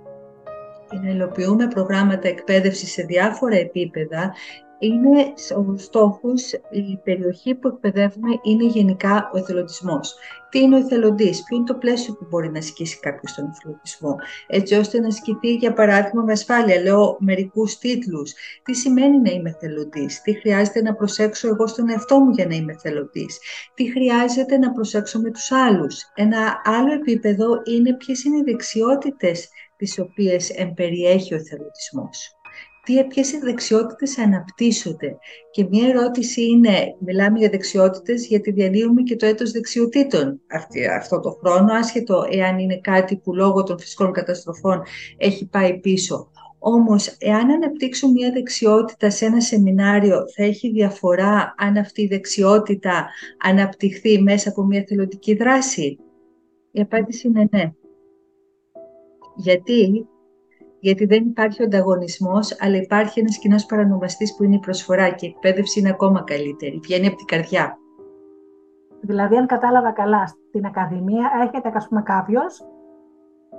και 0.91 0.97
να 1.03 1.11
υλοποιούμε 1.11 1.67
προγράμματα 1.69 2.29
εκπαίδευσης 2.29 2.93
σε 2.93 3.03
διάφορα 3.03 3.57
επίπεδα, 3.57 4.35
είναι 4.79 5.33
ο 5.57 5.77
στόχος, 5.77 6.53
η 6.53 6.99
περιοχή 7.05 7.55
που 7.55 7.69
εκπαιδεύουμε 7.69 8.39
είναι 8.43 8.65
γενικά 8.65 9.31
ο 9.35 9.39
εθελοντισμός. 9.39 10.15
Τι 10.51 10.61
είναι 10.61 10.77
ο 10.77 10.79
εθελοντής, 10.79 11.43
ποιο 11.43 11.57
είναι 11.57 11.67
το 11.67 11.75
πλαίσιο 11.75 12.15
που 12.15 12.27
μπορεί 12.29 12.51
να 12.51 12.59
ασκήσει 12.59 13.01
κάποιος 13.01 13.35
τον 13.35 13.51
εθελοντισμό, 13.51 14.17
έτσι 14.47 14.75
ώστε 14.75 15.01
να 15.01 15.07
ασκηθεί 15.07 15.55
για 15.55 15.73
παράδειγμα 15.73 16.23
με 16.23 16.33
ασφάλεια. 16.33 16.81
Λέω 16.81 17.17
μερικούς 17.21 17.79
τίτλους. 17.79 18.33
Τι 18.63 18.75
σημαίνει 18.75 19.21
να 19.21 19.31
είμαι 19.31 19.51
εθελοντής, 19.51 20.21
τι 20.23 20.33
χρειάζεται 20.33 20.83
να 20.83 20.95
προσέξω 20.95 21.49
εγώ 21.49 21.67
στον 21.67 21.91
εαυτό 21.91 22.19
μου 22.19 22.31
για 22.31 22.47
να 22.47 22.55
είμαι 22.55 22.73
εθελοντής, 22.73 23.39
τι 23.75 23.91
χρειάζεται 23.91 24.59
να 24.59 24.73
προσέξω 24.73 25.21
με 25.21 25.31
τους 25.31 25.53
άλλους; 25.53 26.03
Ένα 26.15 26.61
άλλο 26.65 26.93
επίπεδο 26.93 27.47
είναι 27.65 27.97
ποιες 27.97 28.25
είναι 28.25 28.37
οι 28.37 28.43
δεξιότητες 28.43 29.49
τις 29.77 29.99
οποίες 29.99 30.51
εμπεριέχει 30.51 31.35
ο 31.35 31.37
εθελοντισμός. 31.37 32.37
Τι, 32.85 33.05
ποιες 33.05 33.31
δεξιότητες 33.31 34.19
αναπτύσσονται; 34.19 35.17
Και 35.51 35.67
μια 35.71 35.89
ερώτηση 35.89 36.43
είναι, 36.43 36.97
μιλάμε 36.99 37.39
για 37.39 37.49
δεξιότητες 37.49 38.27
γιατί 38.27 38.51
διανύουμε 38.51 39.03
και 39.03 39.17
το 39.17 39.27
έτος 39.27 39.51
δεξιοτήτων 39.51 40.41
αυτή, 40.51 40.87
αυτό 40.87 41.21
το 41.21 41.31
χρόνο, 41.31 41.73
άσχετο 41.73 42.25
εάν 42.31 42.59
είναι 42.59 42.79
κάτι 42.81 43.17
που 43.17 43.35
λόγω 43.35 43.63
των 43.63 43.79
φυσικών 43.79 44.13
καταστροφών 44.13 44.83
έχει 45.17 45.47
πάει 45.49 45.79
πίσω. 45.79 46.29
Όμως, 46.59 47.17
εάν 47.19 47.51
αναπτύξω 47.51 48.11
μια 48.11 48.31
δεξιότητα 48.33 49.11
σε 49.11 49.25
ένα 49.25 49.41
σεμινάριο, 49.41 50.25
θα 50.37 50.45
έχει 50.45 50.71
διαφορά 50.71 51.55
αν 51.57 51.77
αυτή 51.77 52.03
η 52.03 52.07
δεξιότητα 52.07 53.07
αναπτυχθεί 53.39 54.23
μέσα 54.23 54.49
από 54.49 54.65
μια 54.65 54.85
θελοντική 54.89 55.35
δράση; 55.35 55.99
Η 56.71 56.81
απάντηση 56.81 57.27
είναι 57.29 57.49
ναι. 57.51 57.73
Γιατί, 59.37 60.07
γιατί 60.87 61.05
δεν 61.07 61.23
υπάρχει 61.25 61.63
ο 61.63 61.65
ανταγωνισμός, 61.65 62.57
αλλά 62.63 62.77
υπάρχει 62.77 63.21
ένας 63.21 63.39
κοινός 63.39 63.67
παρανομαστής 63.67 64.35
που 64.35 64.45
είναι 64.45 64.55
η 64.55 64.59
προσφορά 64.59 65.09
και 65.11 65.27
η 65.27 65.29
εκπαίδευση 65.29 65.81
είναι 65.81 65.89
ακόμα 65.89 66.23
καλύτερη. 66.23 66.79
Βγαίνει 66.83 67.07
από 67.07 67.17
την 67.17 67.27
καρδιά. 67.27 67.79
Δηλαδή, 69.01 69.37
αν 69.37 69.47
κατάλαβα 69.47 69.93
καλά, 69.93 70.27
στην 70.27 70.67
Ακαδημία 70.67 71.31
έρχεται, 71.43 71.73
ας 71.75 71.89
πούμε, 71.89 72.03
κάποιος 72.03 72.61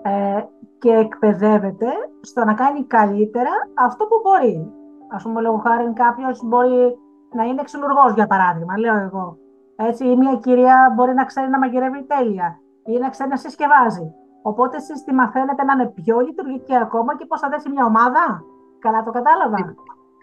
ε, 0.01 0.43
και 0.77 0.89
εκπαιδεύεται 0.89 1.89
στο 2.21 2.45
να 2.45 2.53
κάνει 2.53 2.83
καλύτερα 2.83 3.53
αυτό 3.73 4.05
που 4.05 4.15
μπορεί. 4.23 4.71
Ας 5.09 5.23
πούμε, 5.23 5.41
λόγω 5.41 5.57
χάρη 5.57 5.93
κάποιος 5.93 6.41
μπορεί 6.43 6.97
να 7.37 7.43
είναι 7.43 7.63
ξυλουργός, 7.63 8.13
για 8.13 8.27
παράδειγμα, 8.27 8.77
λέω 8.77 8.97
εγώ. 8.97 9.37
Έτσι, 9.75 10.05
ή 10.05 10.15
μια 10.15 10.35
κυρία 10.35 10.93
μπορεί 10.95 11.13
να 11.13 11.25
ξέρει 11.25 11.49
να 11.49 11.59
μαγειρεύει 11.59 12.03
τέλεια 12.03 12.59
ή 12.85 12.97
να 12.97 13.09
ξέρει 13.09 13.29
να 13.29 13.37
συσκευάζει. 13.37 14.13
Οπότε 14.51 14.77
εσείς 14.77 15.03
τη 15.03 15.13
μαθαίνετε 15.13 15.63
να 15.63 15.73
είναι 15.73 15.91
πιο 15.99 16.19
λειτουργική 16.19 16.75
ακόμα 16.75 17.17
και 17.17 17.25
πώς 17.25 17.39
θα 17.39 17.49
δέσει 17.49 17.69
μια 17.69 17.85
ομάδα. 17.85 18.43
Καλά 18.79 19.03
το 19.03 19.11
κατάλαβα. 19.11 19.75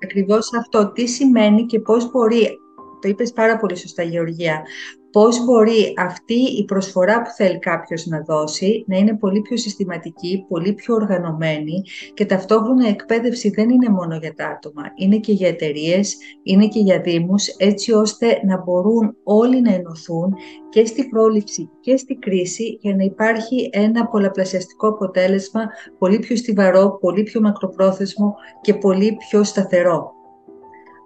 Ακριβώς 0.02 0.54
αυτό. 0.58 0.92
Τι 0.92 1.06
σημαίνει 1.06 1.66
και 1.66 1.80
πώς 1.80 2.10
μπορεί 2.10 2.58
το 3.02 3.08
είπες 3.08 3.32
πάρα 3.32 3.56
πολύ 3.56 3.76
σωστά 3.76 4.02
Γεωργία, 4.02 4.62
πώς 5.12 5.44
μπορεί 5.44 5.94
αυτή 5.96 6.34
η 6.34 6.64
προσφορά 6.64 7.22
που 7.22 7.30
θέλει 7.36 7.58
κάποιος 7.58 8.06
να 8.06 8.20
δώσει 8.20 8.84
να 8.86 8.96
είναι 8.96 9.16
πολύ 9.16 9.40
πιο 9.40 9.56
συστηματική, 9.56 10.44
πολύ 10.48 10.72
πιο 10.72 10.94
οργανωμένη 10.94 11.82
και 12.14 12.26
ταυτόχρονα 12.26 12.86
η 12.86 12.90
εκπαίδευση 12.90 13.50
δεν 13.50 13.70
είναι 13.70 13.88
μόνο 13.88 14.16
για 14.16 14.34
τα 14.34 14.46
άτομα, 14.46 14.82
είναι 14.94 15.16
και 15.16 15.32
για 15.32 15.48
εταιρείες, 15.48 16.16
είναι 16.42 16.68
και 16.68 16.80
για 16.80 17.00
δήμους, 17.00 17.46
έτσι 17.46 17.92
ώστε 17.92 18.40
να 18.46 18.62
μπορούν 18.62 19.16
όλοι 19.24 19.60
να 19.60 19.74
ενωθούν 19.74 20.34
και 20.68 20.84
στη 20.84 21.08
πρόληψη 21.08 21.70
και 21.80 21.96
στη 21.96 22.14
κρίση 22.14 22.78
για 22.80 22.96
να 22.96 23.04
υπάρχει 23.04 23.68
ένα 23.72 24.06
πολλαπλασιαστικό 24.06 24.88
αποτέλεσμα 24.88 25.60
πολύ 25.98 26.18
πιο 26.18 26.36
στιβαρό, 26.36 26.98
πολύ 27.00 27.22
πιο 27.22 27.40
μακροπρόθεσμο 27.40 28.34
και 28.60 28.74
πολύ 28.74 29.16
πιο 29.28 29.44
σταθερό. 29.44 30.21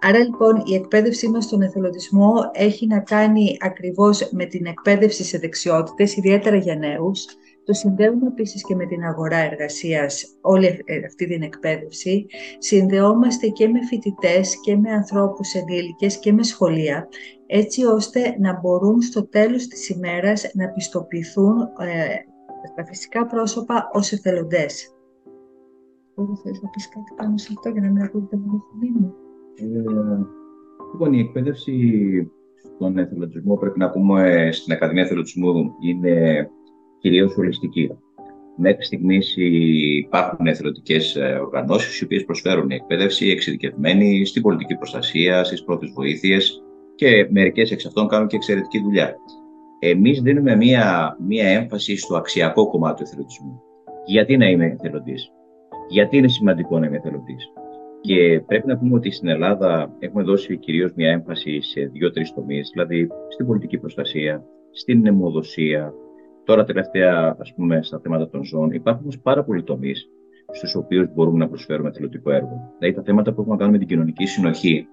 Άρα 0.00 0.18
λοιπόν 0.18 0.62
η 0.64 0.74
εκπαίδευσή 0.74 1.28
μας 1.28 1.44
στον 1.44 1.62
εθελοντισμό 1.62 2.32
έχει 2.52 2.86
να 2.86 3.00
κάνει 3.00 3.56
ακριβώς 3.60 4.30
με 4.32 4.44
την 4.44 4.66
εκπαίδευση 4.66 5.24
σε 5.24 5.38
δεξιότητες, 5.38 6.16
ιδιαίτερα 6.16 6.56
για 6.56 6.76
νέους. 6.76 7.24
Το 7.64 7.72
συνδέουμε 7.72 8.26
επίσης 8.26 8.62
και 8.62 8.74
με 8.74 8.86
την 8.86 9.04
αγορά 9.04 9.36
εργασίας, 9.36 10.38
όλη 10.40 10.66
ε, 10.84 11.04
αυτή 11.06 11.26
την 11.26 11.42
εκπαίδευση. 11.42 12.26
Συνδεόμαστε 12.58 13.48
και 13.48 13.68
με 13.68 13.78
φοιτητές 13.82 14.60
και 14.60 14.76
με 14.76 14.90
ανθρώπους 14.90 15.54
ενήλικες 15.54 16.18
και 16.18 16.32
με 16.32 16.42
σχολεία, 16.42 17.08
έτσι 17.46 17.84
ώστε 17.84 18.36
να 18.38 18.60
μπορούν 18.60 19.00
στο 19.02 19.28
τέλος 19.28 19.66
της 19.66 19.88
ημέρας 19.88 20.50
να 20.54 20.68
πιστοποιηθούν 20.68 21.60
ε, 21.60 22.14
τα 22.76 22.84
φυσικά 22.84 23.26
πρόσωπα 23.26 23.90
ως 23.92 24.12
εθελοντές. 24.12 24.90
Μπορείς 26.14 26.60
να 26.62 26.68
πεις 26.68 26.88
κάτι 26.88 27.14
πάνω 27.16 27.36
σε 27.36 27.48
αυτό 27.56 27.68
για 27.68 27.80
να 27.80 27.90
μην 27.90 28.02
ακούγεται 28.02 28.36
μόνο 28.36 28.64
μου. 29.00 29.25
Ε, 29.58 29.64
λοιπόν, 30.92 31.12
η 31.12 31.18
εκπαίδευση 31.18 32.30
στον 32.74 32.98
εθελοντισμό, 32.98 33.56
πρέπει 33.56 33.78
να 33.78 33.90
πούμε 33.90 34.48
στην 34.52 34.72
Ακαδημία 34.72 35.02
Εθελοντισμού, 35.02 35.74
είναι 35.80 36.48
κυρίως 36.98 37.36
ολιστική. 37.36 37.90
Μέχρι 38.56 38.84
στιγμής 38.84 39.34
υπάρχουν 39.36 40.46
εθελοντικές 40.46 41.16
ε, 41.16 41.38
οργανώσεις 41.42 42.00
οι 42.00 42.04
οποίες 42.04 42.24
προσφέρουν 42.24 42.70
εκπαίδευση 42.70 43.28
εξειδικευμένη 43.28 44.24
στην 44.24 44.42
πολιτική 44.42 44.76
προστασία, 44.76 45.44
στις 45.44 45.64
πρώτες 45.64 45.90
βοήθειες 45.94 46.62
και 46.94 47.28
μερικές 47.30 47.70
εξ 47.70 47.86
αυτών 47.86 48.08
κάνουν 48.08 48.28
και 48.28 48.36
εξαιρετική 48.36 48.82
δουλειά. 48.82 49.16
Εμείς 49.78 50.20
δίνουμε 50.20 50.56
μία, 50.56 51.16
μία 51.26 51.48
έμφαση 51.48 51.96
στο 51.96 52.16
αξιακό 52.16 52.68
κομμάτι 52.68 52.96
του 52.96 53.08
εθελοντισμού. 53.08 53.62
Γιατί 54.06 54.36
να 54.36 54.48
είμαι 54.48 54.66
εθελοντής, 54.66 55.32
Γιατί 55.88 56.16
είναι 56.16 56.28
σημαντικό 56.28 56.78
να 56.78 56.86
είμαι 56.86 56.96
εθελοντής; 56.96 57.52
Και 58.06 58.40
πρέπει 58.46 58.66
να 58.66 58.78
πούμε 58.78 58.94
ότι 58.94 59.10
στην 59.10 59.28
Ελλάδα 59.28 59.90
έχουμε 59.98 60.22
δώσει 60.22 60.56
κυρίως 60.56 60.92
μια 60.94 61.10
έμφαση 61.10 61.60
σε 61.62 61.80
δύο-τρεις 61.92 62.34
τομείς, 62.34 62.70
δηλαδή 62.72 63.08
στην 63.28 63.46
πολιτική 63.46 63.78
προστασία, 63.78 64.44
στην 64.70 65.00
νεμοδοσία, 65.00 65.94
τώρα 66.44 66.64
τελευταία 66.64 67.36
ας 67.38 67.54
πούμε 67.54 67.82
στα 67.82 68.00
θέματα 68.02 68.28
των 68.28 68.44
ζώων. 68.44 68.70
Υπάρχουν 68.70 69.02
όμως 69.02 69.20
πάρα 69.20 69.44
πολλοί 69.44 69.62
τομείς 69.62 70.08
στους 70.52 70.74
οποίους 70.74 71.08
μπορούμε 71.14 71.38
να 71.38 71.48
προσφέρουμε 71.48 71.90
θελοντικό 71.92 72.30
έργο. 72.30 72.74
Δηλαδή 72.78 72.96
τα 72.96 73.02
θέματα 73.02 73.32
που 73.32 73.40
έχουν 73.40 73.52
να 73.52 73.58
κάνουν 73.58 73.72
με 73.72 73.78
την 73.78 73.88
κοινωνική 73.88 74.26
συνοχή, 74.26 74.88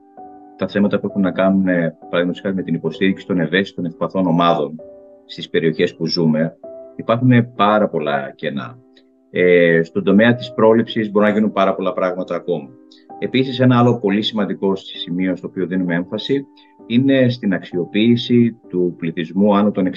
τα 0.58 0.68
θέματα 0.68 1.00
που 1.00 1.08
έχουν 1.08 1.22
να 1.22 1.32
κάνουν, 1.32 1.64
παραδείγματος 2.10 2.42
χάρη, 2.42 2.56
με 2.56 2.64
την 2.64 2.74
υποστήριξη 2.74 3.28
των 3.28 3.40
ευαίσθητων 3.40 3.86
ευπαθών 3.86 4.28
ομάδων 4.28 4.76
στις 5.26 5.50
περιοχές 5.50 5.96
που 5.96 6.08
ζούμε, 6.08 6.58
υπάρχουν 6.96 7.54
πάρα 7.56 7.90
πολλά 7.90 8.32
κενά. 8.36 8.78
Ε, 9.36 9.84
στον 9.84 10.04
τομέα 10.04 10.36
της 10.36 10.54
πρόληψης 10.54 11.12
μπορούν 11.12 11.28
να 11.30 11.34
γίνουν 11.34 11.52
πάρα 11.52 11.76
πολλά 11.76 11.94
πράγματα 11.94 12.36
ακόμα. 12.36 12.70
Επίσης, 13.20 13.60
ένα 13.60 13.78
άλλο 13.78 14.00
πολύ 14.00 14.22
σημαντικό 14.22 14.76
σημείο 14.76 15.36
στο 15.36 15.48
οποίο 15.48 15.68
δίνουμε 15.68 15.96
έμφαση 15.96 16.46
είναι 16.86 17.30
στην 17.30 17.54
αξιοποίηση 17.54 18.58
του 18.70 18.96
πληθυσμού 18.98 19.56
άνω 19.56 19.72
των 19.72 19.88
60. 19.88 19.90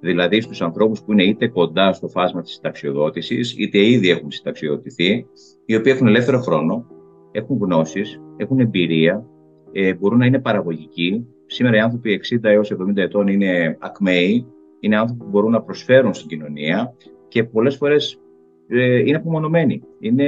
Δηλαδή 0.00 0.40
στους 0.40 0.62
ανθρώπους 0.62 1.02
που 1.02 1.12
είναι 1.12 1.24
είτε 1.24 1.48
κοντά 1.48 1.92
στο 1.92 2.08
φάσμα 2.08 2.42
της 2.42 2.52
συνταξιοδότησης, 2.52 3.54
είτε 3.58 3.78
ήδη 3.78 4.10
έχουν 4.10 4.30
συνταξιοδοτηθεί, 4.30 5.26
οι 5.66 5.76
οποίοι 5.76 5.92
έχουν 5.94 6.06
ελεύθερο 6.06 6.40
χρόνο, 6.40 6.86
έχουν 7.32 7.58
γνώσεις, 7.60 8.20
έχουν 8.36 8.60
εμπειρία, 8.60 9.26
ε, 9.72 9.94
μπορούν 9.94 10.18
να 10.18 10.26
είναι 10.26 10.38
παραγωγικοί. 10.38 11.26
Σήμερα 11.46 11.76
οι 11.76 11.80
άνθρωποι 11.80 12.12
60 12.12 12.50
έως 12.50 12.70
70 12.70 12.96
ετών 12.96 13.28
είναι 13.28 13.76
ακμαίοι, 13.80 14.46
είναι 14.80 14.96
άνθρωποι 14.96 15.24
που 15.24 15.30
μπορούν 15.30 15.50
να 15.50 15.62
προσφέρουν 15.62 16.14
στην 16.14 16.28
κοινωνία 16.28 16.94
και 17.28 17.44
πολλές 17.44 17.76
φορές 17.76 18.20
ε, 18.68 18.98
είναι 18.98 19.16
απομονωμένοι. 19.16 19.82
Είναι, 20.00 20.26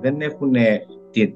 δεν 0.00 0.20
έχουν 0.20 0.54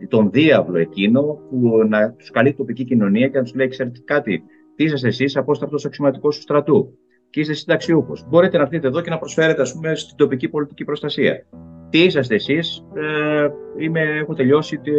τον 0.09 0.31
διάβλο 0.31 0.79
εκείνο 0.79 1.23
που 1.23 1.87
να 1.89 2.13
τους 2.13 2.31
καλεί 2.31 2.49
η 2.49 2.55
τοπική 2.55 2.85
κοινωνία 2.85 3.29
και 3.29 3.37
να 3.37 3.43
τους 3.43 3.55
λέει: 3.55 3.69
Ξέρετε 3.69 4.01
κάτι, 4.05 4.43
τι 4.77 4.85
είσαστε 4.85 5.09
εσείς, 5.09 5.37
απόστατο 5.37 5.77
αξιωματικός 5.87 6.37
του 6.37 6.43
στρατού 6.43 6.99
και 7.31 7.41
είστε 7.41 7.53
συνταξιούχος. 7.53 8.27
Μπορείτε 8.29 8.57
να 8.57 8.63
έρθετε 8.63 8.87
εδώ 8.87 9.01
και 9.01 9.11
να 9.11 9.19
προσφέρετε, 9.19 9.63
ας 9.63 9.73
πούμε, 9.73 9.95
στην 9.95 10.17
τοπική 10.17 10.49
πολιτική 10.49 10.85
προστασία. 10.85 11.47
Τι 11.91 11.99
είσαστε 12.05 12.35
εσείς, 12.35 12.85
ε, 12.95 13.49
έχω 14.21 14.35
τελειώσει, 14.35 14.79
τη, 14.79 14.93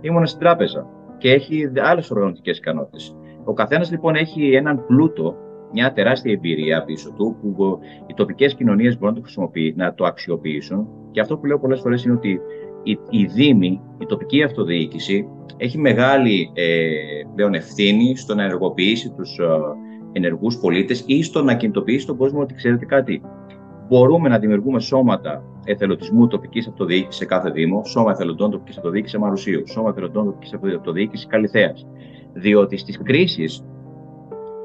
ήμουν 0.00 0.26
στην 0.26 0.40
τράπεζα 0.40 0.86
και 1.18 1.30
έχει 1.30 1.72
άλλες 1.76 2.10
οργανωτικές 2.10 2.58
ικανότητες. 2.58 3.16
Ο 3.44 3.52
καθένας 3.52 3.90
λοιπόν 3.90 4.14
έχει 4.14 4.54
έναν 4.54 4.86
πλούτο, 4.86 5.36
μια 5.72 5.92
τεράστια 5.92 6.32
εμπειρία 6.32 6.84
πίσω 6.84 7.12
του, 7.16 7.36
που 7.40 7.78
οι 8.06 8.14
τοπικές 8.14 8.54
κοινωνίες 8.54 8.98
μπορούν 8.98 9.14
να 9.14 9.20
το 9.20 9.24
χρησιμοποιήσουν, 9.24 9.76
να 9.76 9.94
το 9.94 10.04
αξιοποιήσουν. 10.04 10.88
Και 11.10 11.20
αυτό 11.20 11.38
που 11.38 11.46
λέω 11.46 11.58
πολλές 11.58 11.80
φορές 11.80 12.04
είναι 12.04 12.14
ότι 12.14 12.40
η, 12.84 12.98
η 13.10 13.24
Δήμη, 13.24 13.80
η 13.98 14.06
τοπική 14.06 14.42
αυτοδιοίκηση, 14.42 15.28
έχει 15.56 15.78
μεγάλη 15.78 16.50
ε, 16.54 16.88
πλέον 17.34 17.54
ευθύνη 17.54 18.16
στο 18.16 18.34
να 18.34 18.42
ενεργοποιήσει 18.42 19.10
τους 19.10 19.38
ε, 19.38 19.44
ενεργούς 20.12 20.58
πολίτες 20.58 21.04
ή 21.06 21.22
στο 21.22 21.42
να 21.42 21.54
κινητοποιήσει 21.54 22.06
τον 22.06 22.16
κόσμο 22.16 22.40
ότι 22.40 22.54
ξέρετε 22.54 22.84
κάτι. 22.84 23.22
Μπορούμε 23.88 24.28
να 24.28 24.38
δημιουργούμε 24.38 24.80
σώματα 24.80 25.42
εθελοντισμού 25.64 26.26
τοπικής 26.26 26.68
αυτοδιοίκησης 26.68 27.16
σε 27.16 27.24
κάθε 27.24 27.50
Δήμο, 27.50 27.84
σώμα 27.84 28.10
εθελοντών 28.10 28.50
τοπικής 28.50 28.76
αυτοδιοίκησης 28.76 29.12
σε 29.12 29.24
Μαρουσίου, 29.24 29.68
σώμα 29.68 29.88
εθελοντών 29.88 30.24
τοπικής 30.24 30.54
αυτοδιοίκησης 30.54 31.26
Καλυθέας. 31.26 31.86
Διότι 32.32 32.76
στις 32.76 32.98
κρίσεις 33.02 33.64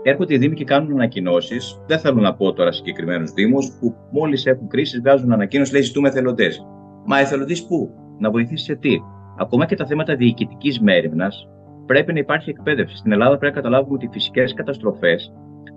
έρχονται 0.04 0.34
οι 0.34 0.38
Δήμοι 0.38 0.56
και 0.56 0.64
κάνουν 0.64 0.92
ανακοινώσεις. 0.92 1.82
Δεν 1.88 2.00
θέλω 2.00 2.22
να 2.22 2.36
πω 2.36 2.54
τώρα 2.54 2.72
συγκεκριμένους 2.72 3.32
Δήμους 3.32 3.78
που 3.80 3.96
μόλις 4.12 4.46
έχουν 4.46 4.68
κρίση 4.68 5.00
βγάζουν 5.00 5.32
ανακοίνωση, 5.32 5.74
λέει 5.74 5.82
ζητούμε 5.82 6.08
εθελοντές. 6.08 6.66
Μα 7.06 7.20
εθελοντής 7.20 7.66
πού, 7.68 7.90
να 8.20 8.32
βοηθήσει 8.32 8.64
σε 8.64 8.76
τι. 8.76 8.98
Ακόμα 9.38 9.66
και 9.66 9.76
τα 9.76 9.86
θέματα 9.86 10.16
διοικητικής 10.16 10.80
μέρημνας 10.80 11.48
πρέπει 11.86 12.14
να 12.14 12.20
υπάρχει 12.20 12.50
εκπαίδευση. 12.50 12.96
Στην 12.98 13.12
Ελλάδα 13.12 13.38
πρέπει 13.38 13.56
να 13.56 13.62
καταλάβουμε 13.62 13.94
ότι 13.94 14.06
οι 14.06 14.10
φυσικές 14.12 14.54
καταστροφές 14.54 15.34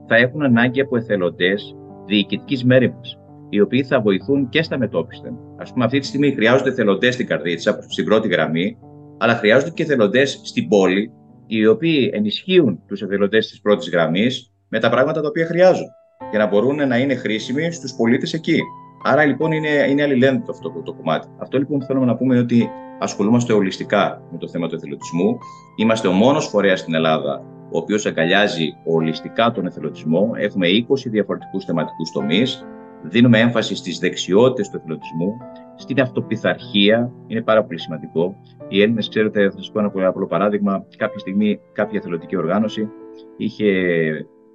θα 0.07 0.17
έχουν 0.17 0.43
ανάγκη 0.43 0.81
από 0.81 0.97
εθελοντές 0.97 1.77
διοικητικής 2.07 2.65
μέρημνας, 2.65 3.19
οι 3.49 3.61
οποίοι 3.61 3.83
θα 3.85 4.01
βοηθούν 4.01 4.49
και 4.49 4.63
στα 4.63 4.79
μετώπιστα. 4.79 5.29
Α 5.57 5.73
πούμε, 5.73 5.85
αυτή 5.85 5.99
τη 5.99 6.07
στιγμή 6.07 6.33
χρειάζονται 6.33 6.71
εθελοντές 6.71 7.15
στην 7.15 7.27
καρδίτσα, 7.27 7.79
στην 7.89 8.05
πρώτη 8.05 8.29
γραμμή, 8.29 8.79
αλλά 9.19 9.35
χρειάζονται 9.35 9.71
και 9.71 9.83
εθελοντές 9.83 10.41
στην 10.45 10.69
πόλη, 10.69 11.13
οι 11.47 11.67
οποίοι 11.67 12.11
ενισχύουν 12.15 12.83
τους 12.87 13.03
εθελοντές 13.03 13.49
της 13.49 13.61
πρώτης 13.61 13.91
γραμμής 13.91 14.53
με 14.69 14.79
τα 14.79 14.91
πράγματα 14.91 15.21
τα 15.21 15.29
οποία 15.29 15.47
χρειάζονται 15.47 15.91
για 16.31 16.39
να 16.39 16.47
μπορούν 16.47 16.89
να 16.89 16.99
είναι 16.99 17.15
χρήσιμοι 17.15 17.73
στους 17.73 17.95
πολίτες 17.95 18.33
εκεί. 18.33 18.61
Άρα 19.03 19.25
λοιπόν 19.25 19.53
είναι, 19.53 19.69
είναι 19.89 20.03
αλληλένδετο 20.03 20.53
αυτό 20.53 20.71
το, 20.71 20.83
το 20.83 20.93
κομμάτι. 20.93 21.29
Αυτό 21.39 21.59
λοιπόν 21.59 21.79
που 21.79 21.85
θέλουμε 21.85 22.07
να 22.07 22.17
πούμε 22.17 22.35
είναι 22.35 22.43
ότι 22.43 22.71
ασχολούμαστε 22.99 23.53
ολιστικά 23.53 24.23
με 24.33 24.39
το 24.39 24.49
θέμα 24.49 24.69
του 24.69 24.75
εθελοντισμού. 24.75 25.39
Είμαστε 25.77 26.09
ο 26.09 26.13
μόνος 26.13 26.47
φορέας 26.47 26.81
στην 26.81 26.95
Ελλάδα 26.95 27.43
ο 27.73 27.79
οποίος 27.79 28.07
αγκαλιάζει 28.07 28.77
ολιστικά 28.85 29.51
τον 29.53 29.67
εθελοντισμό. 29.67 30.31
Έχουμε 30.35 30.67
20 30.89 31.11
διαφορετικούς 31.11 31.65
θεματικούς 31.65 32.11
τομείς. 32.11 32.67
Δίνουμε 33.03 33.39
έμφαση 33.39 33.75
στις 33.75 33.99
δεξιότητες 33.99 34.71
του 34.71 34.77
εθελοντισμού, 34.77 35.37
στην 35.77 36.01
αυτοπιθαρχία. 36.01 37.13
Είναι 37.27 37.43
πάρα 37.43 37.65
πολύ 37.65 37.79
σημαντικό. 37.81 38.37
Οι 38.69 38.83
Έλληνες, 38.83 39.09
ξέρετε, 39.09 39.51
θα 39.51 39.57
σας 39.57 39.71
πω 39.73 39.79
ένα 39.79 39.91
πολύ 39.91 40.05
απλό 40.05 40.27
παράδειγμα. 40.27 40.87
Κάποια 40.97 41.19
στιγμή, 41.19 41.61
κάποια 41.73 41.99
εθελοντική 41.99 42.37
οργάνωση 42.37 42.89
είχε 43.37 43.67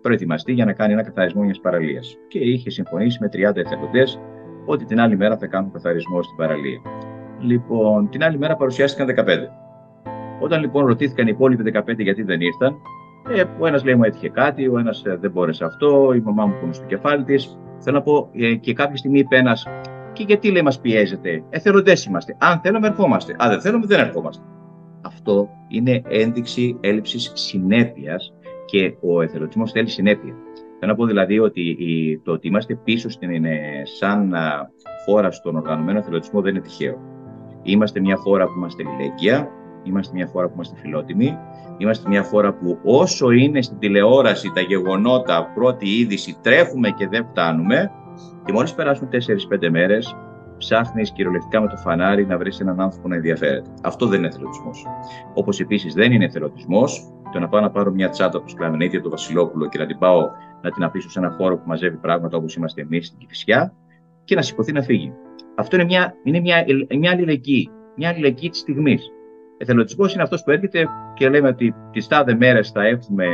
προετοιμαστεί 0.01 0.51
για 0.51 0.65
να 0.65 0.73
κάνει 0.73 0.93
ένα 0.93 1.03
καθαρισμό 1.03 1.41
μιας 1.41 1.59
παραλίας. 1.59 2.17
Και 2.27 2.39
είχε 2.39 2.69
συμφωνήσει 2.69 3.17
με 3.21 3.29
30 3.29 3.59
εθελοντές 3.59 4.19
ότι 4.67 4.85
την 4.85 4.99
άλλη 4.99 5.17
μέρα 5.17 5.37
θα 5.37 5.47
κάνουν 5.47 5.71
καθαρισμό 5.71 6.23
στην 6.23 6.35
παραλία. 6.37 6.81
Λοιπόν, 7.39 8.09
την 8.09 8.23
άλλη 8.23 8.37
μέρα 8.37 8.55
παρουσιάστηκαν 8.55 9.07
15. 9.07 9.27
Όταν 10.39 10.59
λοιπόν 10.59 10.85
ρωτήθηκαν 10.85 11.27
οι 11.27 11.31
υπόλοιποι 11.33 11.71
15 11.75 11.81
γιατί 11.97 12.23
δεν 12.23 12.41
ήρθαν, 12.41 12.75
ε, 13.29 13.43
ο 13.59 13.67
ένας 13.67 13.83
λέει 13.83 13.95
μου 13.95 14.03
έτυχε 14.03 14.29
κάτι, 14.29 14.67
ο 14.67 14.77
ένας 14.79 15.03
ε, 15.05 15.17
δεν 15.21 15.31
μπόρεσε 15.31 15.65
αυτό, 15.65 16.13
η 16.15 16.19
μαμά 16.19 16.45
μου 16.45 16.53
πονούσε 16.59 16.79
στο 16.79 16.87
κεφάλι 16.87 17.23
της. 17.23 17.57
Θέλω 17.79 17.97
να 17.97 18.03
πω, 18.03 18.29
ε, 18.33 18.55
και 18.55 18.73
κάποια 18.73 18.97
στιγμή 18.97 19.19
είπε 19.19 19.37
ένας, 19.37 19.67
και 20.13 20.23
γιατί 20.27 20.51
λέει 20.51 20.61
μας 20.61 20.79
πιέζεται, 20.79 21.43
εθελοντέ 21.49 21.93
είμαστε. 22.07 22.35
Αν 22.39 22.59
θέλουμε, 22.59 22.87
ερχόμαστε. 22.87 23.35
Αν 23.37 23.49
δεν 23.49 23.61
θέλουμε, 23.61 23.85
δεν 23.85 23.99
ερχόμαστε. 23.99 24.43
Αυτό 25.01 25.49
είναι 25.67 26.01
ένδειξη 26.07 26.77
έλλειψης 26.81 27.31
συνέπειας 27.33 28.33
και 28.65 28.95
ο 29.01 29.21
εθελοντισμός 29.21 29.71
θέλει 29.71 29.89
συνέπεια. 29.89 30.33
Θέλω 30.79 30.91
να 30.91 30.97
πω 30.97 31.05
δηλαδή 31.05 31.39
ότι 31.39 32.21
το 32.23 32.31
ότι 32.31 32.47
είμαστε 32.47 32.75
πίσω 32.75 33.09
στην, 33.09 33.45
σαν 33.99 34.33
χώρα 35.05 35.31
στον 35.31 35.55
οργανωμένο 35.55 35.99
εθελοντισμό 35.99 36.41
δεν 36.41 36.55
είναι 36.55 36.63
τυχαίο. 36.63 37.01
Είμαστε 37.61 37.99
μια 37.99 38.15
χώρα 38.15 38.45
που 38.45 38.53
είμαστε 38.57 38.83
λιλέγγυα, 38.83 39.49
είμαστε 39.83 40.13
μια 40.15 40.27
χώρα 40.27 40.47
που 40.47 40.53
είμαστε 40.55 40.75
φιλότιμοι, 40.79 41.37
είμαστε 41.77 42.09
μια 42.09 42.23
χώρα 42.23 42.53
που 42.53 42.79
όσο 42.83 43.31
είναι 43.31 43.61
στην 43.61 43.77
τηλεόραση 43.77 44.51
τα 44.53 44.61
γεγονότα, 44.61 45.51
πρώτη 45.55 45.89
είδηση, 45.89 46.37
τρέχουμε 46.41 46.89
και 46.89 47.07
δεν 47.07 47.25
φτάνουμε 47.25 47.91
και 48.45 48.51
μόλις 48.51 48.73
περάσουν 48.73 49.09
4-5 49.11 49.69
μέρες 49.69 50.15
ψάχνεις 50.57 51.11
κυριολεκτικά 51.11 51.61
με 51.61 51.67
το 51.67 51.77
φανάρι 51.77 52.25
να 52.25 52.37
βρεις 52.37 52.59
έναν 52.59 52.81
άνθρωπο 52.81 53.07
να 53.07 53.15
ενδιαφέρεται. 53.15 53.69
Αυτό 53.83 54.05
δεν 54.05 54.19
είναι 54.19 54.27
εθελοντισμός. 54.27 54.85
Όπως 55.33 55.59
επίσης 55.59 55.93
δεν 55.93 56.11
είναι 56.11 56.25
εθελοντισμός 56.25 57.11
το 57.31 57.39
να 57.39 57.47
πάω 57.47 57.61
να 57.61 57.71
πάρω 57.71 57.91
μια 57.91 58.09
τσάντα 58.09 58.41
τους 58.41 58.51
Σκλαβενίδη 58.51 59.01
του 59.01 59.09
Βασιλόπουλο 59.09 59.69
και 59.69 59.77
να 59.77 59.85
την 59.85 59.97
πάω 59.97 60.29
να 60.61 60.71
την 60.71 60.83
αφήσω 60.83 61.09
σε 61.09 61.19
ένα 61.19 61.29
χώρο 61.29 61.57
που 61.57 61.63
μαζεύει 61.65 61.97
πράγματα 61.97 62.37
όπως 62.37 62.55
είμαστε 62.55 62.81
εμείς 62.81 63.07
στην 63.07 63.19
Κυφυσιά 63.19 63.73
και 64.23 64.35
να 64.35 64.41
σηκωθεί 64.41 64.71
να 64.71 64.81
φύγει. 64.81 65.13
Αυτό 65.55 65.75
είναι 65.75 65.85
μια, 65.85 66.13
είναι 66.23 66.39
μια, 66.39 66.65
μια 66.99 67.11
αλληλεγγύη. 67.11 67.69
Μια 67.95 68.09
αλληλεγγύη 68.09 68.49
της 68.49 68.59
στιγμής. 68.59 69.11
Εθελοντισμός 69.57 70.13
είναι 70.13 70.23
αυτός 70.23 70.43
που 70.43 70.51
έρχεται 70.51 70.87
και 71.13 71.29
λέμε 71.29 71.47
ότι 71.47 71.73
τις 71.91 72.07
τάδε 72.07 72.35
μέρες 72.35 72.69
θα 72.71 72.85
έχουμε 72.85 73.25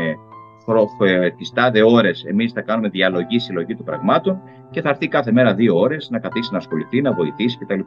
ε, 1.00 1.29
τι 1.29 1.53
τάδε 1.53 1.84
ώρες 1.84 2.25
εμείς 2.25 2.51
θα 2.51 2.62
κάνουμε 2.62 2.89
διαλογή, 2.89 3.39
συλλογή 3.39 3.75
των 3.75 3.86
πραγμάτων 3.86 4.41
και 4.70 4.82
θα 4.82 4.89
έρθει 4.89 5.08
κάθε 5.08 5.32
μέρα 5.32 5.53
δύο 5.53 5.79
ώρες 5.79 6.10
να 6.12 6.20
καθίσει 6.20 6.50
να 6.51 6.58
ασχοληθεί, 6.58 7.01
να 7.01 7.13
βοηθήσει 7.13 7.58
κτλ. 7.58 7.79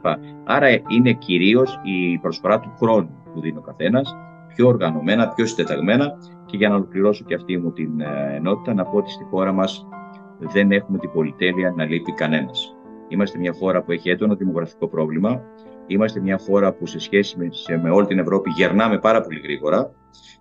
Άρα 0.43 0.67
είναι 0.69 1.11
κυρίως 1.13 1.79
η 1.83 2.17
προσφορά 2.17 2.59
του 2.59 2.73
χρόνου 2.77 3.09
που 3.33 3.41
δίνει 3.41 3.57
ο 3.57 3.61
καθένας, 3.61 4.15
πιο 4.55 4.67
οργανωμένα, 4.67 5.27
πιο 5.27 5.45
συντεταγμένα. 5.45 6.17
Και 6.45 6.57
για 6.57 6.69
να 6.69 6.75
ολοκληρώσω 6.75 7.23
και 7.23 7.33
αυτή 7.33 7.57
μου 7.57 7.71
την 7.71 7.99
ε, 7.99 8.35
ενότητα, 8.35 8.73
να 8.73 8.85
πω 8.85 8.97
ότι 8.97 9.11
στη 9.11 9.23
χώρα 9.23 9.51
μας 9.51 9.87
δεν 10.39 10.71
έχουμε 10.71 10.97
την 10.97 11.11
πολυτέλεια 11.11 11.73
να 11.77 11.85
λείπει 11.85 12.11
κανένας. 12.11 12.75
Είμαστε 13.07 13.39
μια 13.39 13.53
χώρα 13.59 13.81
που 13.83 13.91
έχει 13.91 14.09
έντονο 14.09 14.35
δημογραφικό 14.35 14.87
πρόβλημα. 14.87 15.41
Είμαστε 15.87 16.19
μια 16.19 16.37
χώρα 16.37 16.73
που 16.73 16.85
σε 16.85 16.99
σχέση 16.99 17.37
με, 17.37 17.77
με 17.81 17.89
όλη 17.89 18.07
την 18.07 18.19
Ευρώπη 18.19 18.49
γερνάμε 18.49 18.99
πάρα 18.99 19.21
πολύ 19.21 19.39
γρήγορα. 19.39 19.91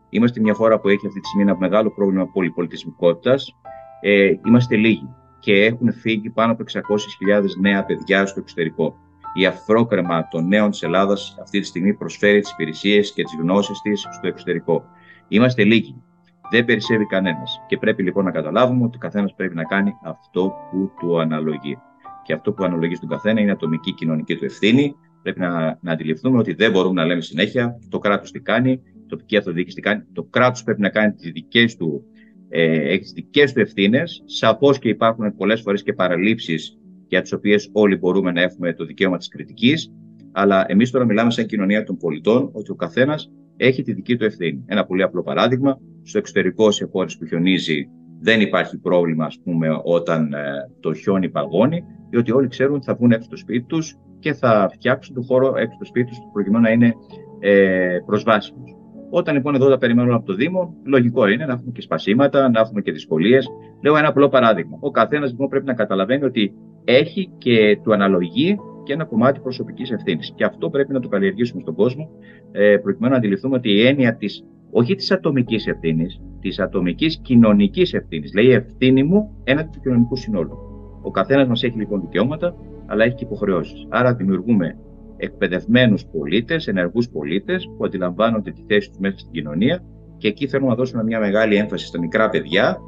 Είμαστε 0.09 0.41
μια 0.41 0.55
χώρα 0.55 0.81
που 0.81 0.89
έχει 0.89 1.07
αυτή 1.07 1.21
τη 1.21 1.27
στιγμή 1.27 1.51
ένα 1.51 1.59
μεγάλο 1.59 1.91
πρόβλημα 1.91 2.27
πολυπολιτισμικότητας. 2.27 3.55
Ε, 4.01 4.33
είμαστε 4.47 4.77
λίγοι 4.77 5.09
και 5.39 5.65
έχουν 5.65 5.93
φύγει 5.93 6.31
πάνω 6.31 6.53
από 6.53 6.65
600.000 6.73 7.45
νέα 7.61 7.85
παιδιά 7.85 8.27
στο 8.27 8.41
εξωτερικό. 8.41 8.97
Η 9.35 9.47
αφρόκρεμα 9.47 10.29
των 10.29 10.49
νέων 10.49 10.71
της 10.71 10.83
Ελλάδας 10.83 11.37
αυτή 11.41 11.61
τη 11.61 11.67
στιγμή 11.67 11.95
προσφέρει 11.95 12.41
τις 12.41 12.51
υπηρεσίες 12.51 13.13
και 13.13 13.23
τις 13.23 13.37
γνώσεις 13.41 13.81
της 13.81 14.07
στο 14.11 14.27
εξωτερικό. 14.27 14.85
Είμαστε 15.29 15.65
λίγοι. 15.65 16.03
Δεν 16.51 16.65
περισσεύει 16.65 17.07
κανένας. 17.07 17.61
Και 17.67 17.77
πρέπει 17.77 18.03
λοιπόν 18.03 18.25
να 18.25 18.31
καταλάβουμε 18.31 18.85
ότι 18.85 18.97
ο 18.97 19.01
καθένας 19.01 19.35
πρέπει 19.35 19.55
να 19.55 19.65
κάνει 19.65 19.93
αυτό 20.05 20.55
που 20.71 20.93
του 20.99 21.21
αναλογεί. 21.21 21.79
Και 22.23 22.33
αυτό 22.33 22.53
που 22.53 22.65
αναλογεί 22.65 22.95
στον 22.95 23.09
καθένα 23.09 23.41
είναι 23.41 23.51
η 23.51 23.53
ατομική 23.53 23.93
κοινωνική 23.93 24.37
του 24.37 24.45
ευθύνη. 24.45 24.97
Πρέπει 25.23 25.41
να, 25.41 25.79
να 25.81 25.93
αντιληφθούμε 25.93 26.39
ότι 26.39 26.55
δεν 26.55 26.71
μπορούμε 26.71 27.01
να 27.01 27.07
λέμε 27.07 27.21
συνέχεια 27.21 27.79
το 27.89 27.99
κράτος 27.99 28.31
τι 28.31 28.41
κάνει, 28.41 28.71
η 28.71 28.96
τοπική 29.07 29.37
αυτοδιοίκηση 29.37 29.77
τι 29.77 29.83
κάνει. 29.83 30.03
Το 30.13 30.23
κράτος 30.23 30.63
πρέπει 30.63 30.81
να 30.81 30.89
κάνει 30.89 31.13
τις 31.13 31.31
δικές 31.31 31.77
του, 31.77 32.03
ε, 32.49 32.99
τις 33.31 33.53
του 33.53 33.61
ευθύνες. 33.61 34.23
Σαφώς 34.25 34.79
και 34.79 34.89
υπάρχουν 34.89 35.37
πολλές 35.37 35.61
φορές 35.61 35.83
και 35.83 35.93
παραλήψεις 35.93 36.79
για 37.07 37.21
τις 37.21 37.33
οποίες 37.33 37.71
όλοι 37.73 37.97
μπορούμε 37.97 38.33
να 38.33 38.43
έχουμε 38.43 38.75
το 38.75 38.85
δικαίωμα 38.85 39.17
της 39.17 39.29
κριτικής. 39.29 39.93
Αλλά 40.33 40.65
εμείς 40.69 40.91
τώρα 40.91 41.05
μιλάμε 41.05 41.31
σαν 41.31 41.47
κοινωνία 41.47 41.85
των 41.85 41.97
πολιτών 41.97 42.51
ότι 42.53 42.71
ο 42.71 42.75
καθένας 42.75 43.33
έχει 43.57 43.83
τη 43.83 43.93
δική 43.93 44.17
του 44.17 44.25
ευθύνη. 44.25 44.65
Ένα 44.67 44.87
πολύ 44.87 45.03
απλό 45.03 45.23
παράδειγμα. 45.23 45.81
Στο 46.03 46.19
εξωτερικό, 46.19 46.71
σε 46.71 46.89
χώρες 46.93 47.17
που 47.17 47.27
χιονίζει, 47.27 47.89
δεν 48.21 48.41
υπάρχει 48.41 48.79
πρόβλημα, 48.79 49.25
ας 49.25 49.41
πούμε, 49.45 49.69
όταν 49.85 50.33
ε, 50.33 50.39
το 50.81 50.95
χιόνι 50.95 51.29
παγώνει, 51.29 51.85
διότι 52.11 52.33
όλοι 52.33 52.49
ξέρουν 52.49 52.75
ότι 52.75 52.85
θα 52.85 52.95
βγουν 52.95 53.13
έξω 53.13 53.27
στο 53.27 53.37
σπίτι 53.37 53.67
τους 53.67 53.97
και 54.19 54.33
θα 54.33 54.71
φτιάξουν 54.73 55.15
το 55.15 55.23
χώρο 55.23 55.57
έξω 55.57 55.75
στο 55.75 55.85
σπίτι 55.85 56.07
τους 56.07 56.19
προκειμένου 56.33 56.63
να 56.63 56.71
είναι 56.71 56.95
ε, 57.41 57.99
προσβάσιμος. 58.07 58.77
Όταν 59.11 59.35
λοιπόν 59.35 59.55
εδώ 59.55 59.69
τα 59.69 59.79
περιμένουν 59.79 60.15
από 60.15 60.27
το 60.27 60.35
Δήμο, 60.35 60.75
λογικό 60.85 61.27
είναι 61.27 61.47
να 61.47 61.53
έχουμε 61.53 61.71
και 61.75 61.81
σπασίματα, 61.81 62.51
να 62.51 62.61
έχουμε 62.61 62.81
και 62.81 62.93
δυσκολίες. 62.93 63.49
Λέω 63.83 63.97
ένα 63.97 64.09
απλό 64.09 64.29
παράδειγμα. 64.29 64.77
Ο 64.81 64.91
καθένας 64.91 65.31
λοιπόν 65.31 65.49
πρέπει 65.49 65.67
να 65.67 65.75
καταλαβαίνει 65.75 66.25
ότι 66.25 66.55
έχει 66.85 67.31
και 67.39 67.79
του 67.83 67.93
αναλογεί 67.93 68.57
και 68.83 68.93
ένα 68.93 69.05
κομμάτι 69.05 69.41
προσωπικής 69.41 69.91
ευθύνης. 69.91 70.33
Και 70.35 70.45
αυτό 70.45 70.71
πρέπει 70.71 70.93
να 70.93 71.01
το 71.01 71.09
καλλιεργήσουμε 71.09 71.61
στον 71.61 71.75
κόσμο, 71.75 72.09
ε, 72.53 72.77
προκειμένου 72.77 73.13
να 73.13 73.19
αντιληφθούμε 73.19 73.57
ότι 73.57 73.71
η 73.71 73.87
έννοια 73.87 74.17
της, 74.17 74.45
όχι 74.71 74.95
της 74.95 75.11
ατομικής 75.11 75.67
ευθύνης, 75.67 76.21
της 76.41 76.59
ατομικής 76.61 77.19
κοινωνικής 77.23 77.95
ευθύνης, 77.95 78.35
λέει 78.35 78.51
ευθύνη 78.51 79.03
μου 79.03 79.41
έναντι 79.45 79.69
του 79.73 79.81
κοινωνικού 79.81 80.17
συνόλου. 80.17 80.59
Ο 81.03 81.11
καθένας 81.11 81.49
μας 81.49 81.63
έχει 81.63 81.79
λοιπόν 81.79 82.01
δικαιώματα, 82.01 82.55
αλλά 82.87 83.05
έχει 83.05 83.15
και 83.15 83.25
υποχρεώσεις. 83.25 83.87
Άρα 83.89 84.15
δημιουργούμε 84.15 84.79
εκπαιδευμένους 85.17 86.07
πολίτες, 86.07 86.67
ενεργούς 86.67 87.09
πολίτες 87.09 87.71
που 87.77 87.85
αντιλαμβάνονται 87.85 88.51
τη 88.51 88.63
θέση 88.67 88.89
τους 88.89 88.99
μέσα 88.99 89.19
στην 89.19 89.33
κοινωνία 89.33 89.85
και 90.17 90.29
εκεί 90.29 90.49
θέλουμε 90.49 90.69
να 90.69 90.75
δώσουμε 90.77 91.03
μια 91.03 91.21
μεγάλη 91.21 91.57
έμφαση 91.57 91.87
στα 91.87 91.99
μικρά 91.99 92.29
παιδιά, 92.29 92.79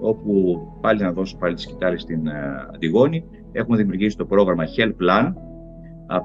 όπου 0.00 0.58
πάλι 0.80 1.02
να 1.02 1.12
δώσω 1.12 1.36
πάλι 1.36 1.54
τη 1.54 1.60
σκητάλη 1.60 1.98
στην 1.98 2.22
uh, 2.26 2.74
Αντιγόνη, 2.74 3.24
έχουμε 3.52 3.76
δημιουργήσει 3.76 4.16
το 4.16 4.24
πρόγραμμα 4.24 4.64
Help 4.76 4.92
Plan, 5.04 5.32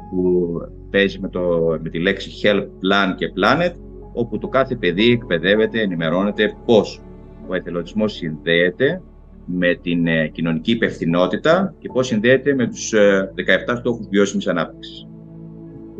που 0.09 0.51
παίζει 0.89 1.19
με, 1.19 1.29
το, 1.29 1.41
με 1.81 1.89
τη 1.89 1.99
λέξη 1.99 2.31
Help 2.43 2.63
Plan 2.63 3.15
και 3.15 3.31
Planet, 3.35 3.73
όπου 4.13 4.37
το 4.37 4.47
κάθε 4.47 4.75
παιδί 4.75 5.11
εκπαιδεύεται, 5.11 5.81
ενημερώνεται 5.81 6.53
πώς 6.65 7.01
ο 7.47 7.55
εθελοντισμός 7.55 8.13
συνδέεται 8.13 9.01
με 9.45 9.75
την 9.75 10.07
ε, 10.07 10.27
κοινωνική 10.27 10.71
υπευθυνότητα 10.71 11.75
και 11.79 11.89
πώς 11.93 12.07
συνδέεται 12.07 12.55
με 12.55 12.67
τους 12.67 12.93
17 12.93 13.73
ε, 13.73 13.75
στόχους 13.75 14.07
βιώσιμης 14.07 14.47
ανάπτυξης. 14.47 15.05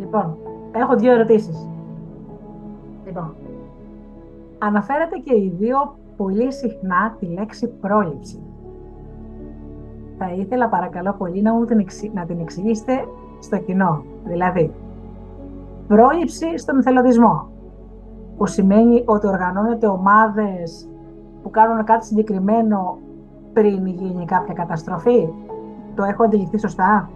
Λοιπόν, 0.02 0.38
έχω 0.72 0.96
δύο 0.96 1.12
ερωτήσεις. 1.12 1.70
Λοιπόν, 3.06 3.36
αναφέρατε 4.58 5.18
και 5.18 5.36
οι 5.36 5.56
δύο 5.58 5.96
πολύ 6.18 6.54
συχνά 6.54 7.16
τη 7.20 7.26
λέξη 7.26 7.68
πρόληψη. 7.68 8.44
Θα 10.18 10.32
ήθελα 10.34 10.70
παρακαλώ 10.70 11.16
πολύ 11.18 11.42
να 11.42 11.54
μου 11.54 11.66
την, 11.66 11.86
να 12.14 12.26
την 12.26 12.40
εξηγήσετε 12.40 13.06
στο 13.40 13.58
κοινό. 13.58 14.04
Δηλαδή, 14.24 14.74
πρόληψη 15.88 16.58
στον 16.58 16.78
εθελοντισμό, 16.78 17.50
που 18.38 18.46
σημαίνει 18.46 19.04
ότι 19.06 19.28
οργανώνεται 19.28 19.88
ομάδες 19.88 20.90
που 21.44 21.50
κάνουν 21.50 21.84
κάτι 21.84 22.06
συγκεκριμένο 22.06 22.98
πριν 23.54 23.88
γίνει 23.88 24.26
κάποια 24.26 24.54
καταστροφή. 24.54 25.30
Το 25.96 26.04
έχω 26.04 26.24
αντιληφθεί 26.24 26.60
σωστά; 26.60 27.10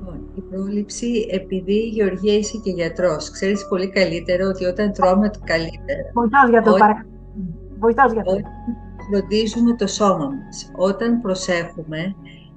Λοιπόν, 0.00 0.28
η 0.34 0.40
πρόληψη, 0.40 1.26
επειδή 1.30 1.74
η 1.74 1.88
Γεωργία 1.88 2.34
είσαι 2.34 2.58
και 2.62 2.70
γιατρός, 2.70 3.30
ξέρεις 3.30 3.68
πολύ 3.68 3.88
καλύτερα 3.88 4.48
ότι 4.48 4.64
όταν 4.64 4.92
τρώμε 4.92 5.30
το 5.30 5.38
καλύτερα... 5.44 6.10
Βοηθάς 6.14 6.50
για 6.50 6.62
το 6.62 6.70
παρακαλώ. 6.70 7.08
Βοηθάς 7.78 8.12
για 8.12 8.22
το. 8.22 8.40
Φροντίζουμε 9.10 9.74
το 9.76 9.86
σώμα 9.86 10.28
μας. 10.28 10.70
Όταν 10.76 11.20
προσέχουμε, 11.20 11.98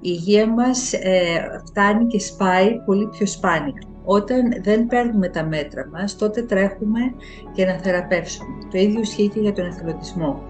υγεία 0.00 0.48
μας 0.48 0.92
ε, 0.92 1.62
φτάνει 1.66 2.06
και 2.06 2.20
σπάει 2.20 2.80
πολύ 2.86 3.06
πιο 3.08 3.26
σπάνια. 3.26 3.87
Όταν 4.10 4.62
δεν 4.62 4.86
παίρνουμε 4.86 5.28
τα 5.28 5.44
μέτρα 5.44 5.88
μας, 5.92 6.16
τότε 6.16 6.42
τρέχουμε 6.42 7.00
για 7.54 7.66
να 7.66 7.72
θεραπεύσουμε. 7.72 8.48
Το 8.70 8.78
ίδιο 8.78 9.00
ισχύει 9.00 9.28
και 9.28 9.40
για 9.40 9.52
τον 9.52 9.66
εθελοντισμό. 9.66 10.42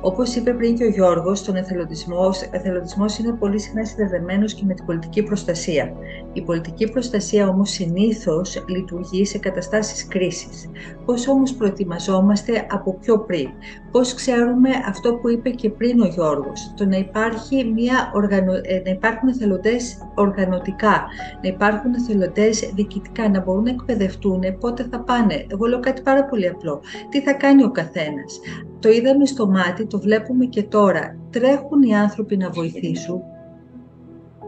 Όπως 0.00 0.34
είπε 0.34 0.52
πριν 0.52 0.76
και 0.76 0.84
ο 0.84 0.88
Γιώργος, 0.88 1.42
τον 1.42 1.56
εθελοντισμό, 1.56 2.26
ο 2.26 2.30
εθελοντισμός 2.50 3.18
είναι 3.18 3.32
πολύ 3.32 3.60
συχνά 3.60 3.84
συνδεδεμένος 3.84 4.54
και 4.54 4.64
με 4.64 4.74
την 4.74 4.84
πολιτική 4.86 5.22
προστασία. 5.22 5.92
Η 6.36 6.42
πολιτική 6.42 6.90
προστασία 6.90 7.48
όμως 7.48 7.70
συνήθως 7.70 8.64
λειτουργεί 8.68 9.24
σε 9.24 9.38
καταστάσεις 9.38 10.06
κρίσης. 10.08 10.70
Πώς 11.04 11.28
όμως 11.28 11.54
προετοιμαζόμαστε 11.54 12.66
από 12.70 12.98
πιο 13.00 13.18
πριν; 13.18 13.48
Πώς 13.90 14.14
ξέρουμε 14.14 14.70
αυτό 14.88 15.14
που 15.14 15.30
είπε 15.30 15.50
και 15.50 15.70
πριν 15.70 16.00
ο 16.00 16.06
Γιώργος, 16.06 16.72
το 16.76 16.86
να, 16.86 16.96
υπάρχει 16.96 17.64
μια 17.64 18.10
οργανω... 18.14 18.52
Ε, 18.52 18.82
να 18.84 18.90
υπάρχουν 18.90 19.28
εθελοντές 19.28 19.98
οργανωτικά, 20.14 21.04
να 21.42 21.48
υπάρχουν 21.48 21.94
εθελοντές 21.94 22.70
διοικητικά, 22.74 23.28
να 23.28 23.40
μπορούν 23.40 23.62
να 23.62 23.70
εκπαιδευτούν 23.70 24.42
πότε 24.60 24.86
θα 24.90 25.00
πάνε; 25.00 25.46
Εγώ 25.50 25.66
λέω 25.66 25.80
κάτι 25.80 26.02
πάρα 26.02 26.24
πολύ 26.24 26.48
απλό. 26.48 26.80
Τι 27.08 27.20
θα 27.20 27.32
κάνει 27.32 27.64
ο 27.64 27.70
καθένας; 27.70 28.40
Το 28.78 28.88
είδαμε 28.88 29.26
στο 29.26 29.46
μάτι, 29.46 29.86
το 29.86 29.98
βλέπουμε 29.98 30.44
και 30.44 30.62
τώρα. 30.62 31.18
Τρέχουν 31.30 31.82
οι 31.82 31.96
άνθρωποι 31.96 32.36
να 32.36 32.50
βοηθήσουν, 32.50 33.20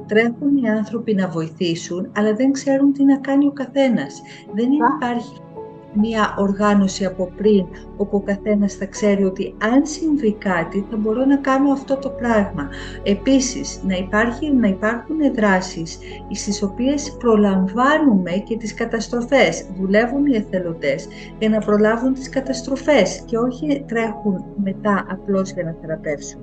τρέχουν 0.09 0.57
οι 0.57 0.69
άνθρωποι 0.69 1.15
να 1.15 1.29
βοηθήσουν, 1.29 2.11
αλλά 2.17 2.35
δεν 2.35 2.53
ξέρουν 2.53 2.93
τι 2.93 3.05
να 3.05 3.17
κάνει 3.17 3.47
ο 3.47 3.53
καθένας. 3.53 4.23
Δεν 4.55 4.73
υπάρχει 4.73 5.37
μία 5.93 6.35
οργάνωση 6.39 7.05
από 7.05 7.33
πριν, 7.37 7.67
όπου 7.97 8.17
ο 8.17 8.21
καθένας 8.21 8.75
θα 8.75 8.87
ξέρει 8.87 9.25
ότι 9.25 9.55
αν 9.59 9.87
συμβεί 9.87 10.33
κάτι 10.33 10.87
θα 10.91 10.97
μπορώ 10.97 11.25
να 11.25 11.37
κάνω 11.37 11.73
αυτό 11.73 11.97
το 11.97 12.09
πράγμα. 12.09 12.69
Επίσης, 13.03 13.81
να, 13.87 13.97
υπάρχει, 13.97 14.53
να 14.53 14.69
υπάρχουν 14.69 15.17
δράσεις 15.35 15.99
στις 16.31 16.63
οποίες 16.63 17.17
προλαμβάνουμε 17.19 18.31
και 18.31 18.57
τις 18.57 18.75
καταστροφές. 18.75 19.67
Δουλεύουν 19.79 20.27
οι 20.27 20.37
εθελοντές 20.37 21.09
για 21.39 21.49
να 21.49 21.59
προλάβουν 21.59 22.15
τις 22.15 22.29
καταστροφές 22.29 23.23
και 23.27 23.37
όχι 23.39 23.85
τρέχουν 23.89 24.45
μετά 24.65 25.07
απλώς 25.11 25.51
για 25.51 25.65
να 25.65 25.77
θεραπεύσουν. 25.81 26.41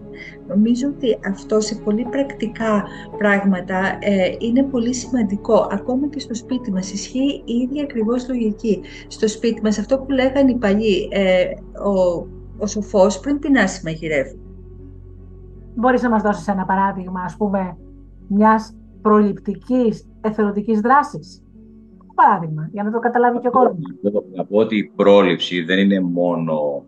Νομίζω 0.47 0.87
ότι 0.87 1.17
αυτό 1.27 1.59
σε 1.59 1.75
πολύ 1.75 2.07
πρακτικά 2.09 2.83
πράγματα 3.17 3.97
ε, 4.01 4.35
είναι 4.39 4.63
πολύ 4.63 4.93
σημαντικό. 4.93 5.67
Ακόμα 5.71 6.07
και 6.07 6.19
στο 6.19 6.35
σπίτι 6.35 6.71
μας 6.71 6.93
ισχύει 6.93 7.41
η 7.45 7.53
ίδια 7.53 7.83
ακριβώς 7.83 8.27
λογική. 8.27 8.81
Στο 9.07 9.27
σπίτι 9.35 9.61
μας 9.61 9.79
αυτό 9.79 9.97
που 9.97 10.11
λέγανε 10.11 10.51
οι 10.51 10.55
παλιοί, 10.55 11.07
ε, 11.11 11.43
ο, 11.89 12.27
ο 12.57 12.67
σοφός 12.67 13.19
πριν 13.19 13.39
πεινάσει 13.39 13.81
μαγειρεύει. 13.83 14.39
Μπορείς 15.75 16.01
να 16.01 16.09
μας 16.09 16.21
δώσεις 16.21 16.47
ένα 16.47 16.65
παράδειγμα, 16.65 17.21
ας 17.21 17.37
πούμε, 17.37 17.77
μιας 18.27 18.75
προληπτικής 19.01 20.07
εθελοντικής 20.21 20.79
δράσης; 20.79 21.39
Παράδειγμα, 22.15 22.69
για 22.71 22.83
να 22.83 22.91
το 22.91 22.99
καταλάβει 22.99 23.39
και 23.39 23.47
ο 23.47 23.51
κόσμος. 23.51 23.83
Να 24.35 24.45
πω 24.45 24.57
ότι 24.57 24.77
η 24.77 24.91
πρόληψη 24.95 25.61
δεν 25.61 25.79
είναι 25.79 25.99
μόνο 25.99 26.85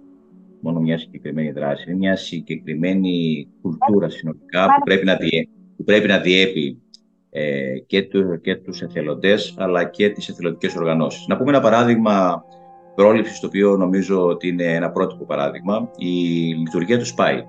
μόνο 0.62 0.80
μια 0.80 0.98
συγκεκριμένη 0.98 1.52
δράση. 1.52 1.84
Είναι 1.88 1.98
μια 1.98 2.16
συγκεκριμένη 2.16 3.48
κουλτούρα 3.62 4.10
συνολικά 4.10 4.66
που 4.66 4.82
πρέπει 4.84 5.06
να, 5.06 5.16
διέ, 5.16 5.48
που 5.78 5.84
πρέπει 5.84 6.08
να 6.08 6.20
διέπει 6.20 6.82
ε, 7.38 7.80
και, 7.88 8.04
του, 8.04 8.42
και 8.42 8.56
τους 8.56 8.82
εθελοντές 8.82 9.54
αλλά 9.58 9.84
και 9.84 10.10
τις 10.10 10.30
εθελοντικές 10.30 10.76
οργανώσεις. 10.76 11.28
Να 11.28 11.38
πούμε 11.38 11.50
ένα 11.50 11.62
παράδειγμα 11.62 12.44
πρόληψης, 12.96 13.40
το 13.40 13.48
οποίο 13.48 13.78
νομίζω 13.78 14.26
ότι 14.26 14.48
είναι 14.48 14.64
ένα 14.64 14.92
πρότυπο 14.92 15.26
παράδειγμα, 15.26 15.90
η 15.98 16.14
λειτουργία 16.54 16.98
του 16.98 17.06
ΣΠΑΙ. 17.06 17.44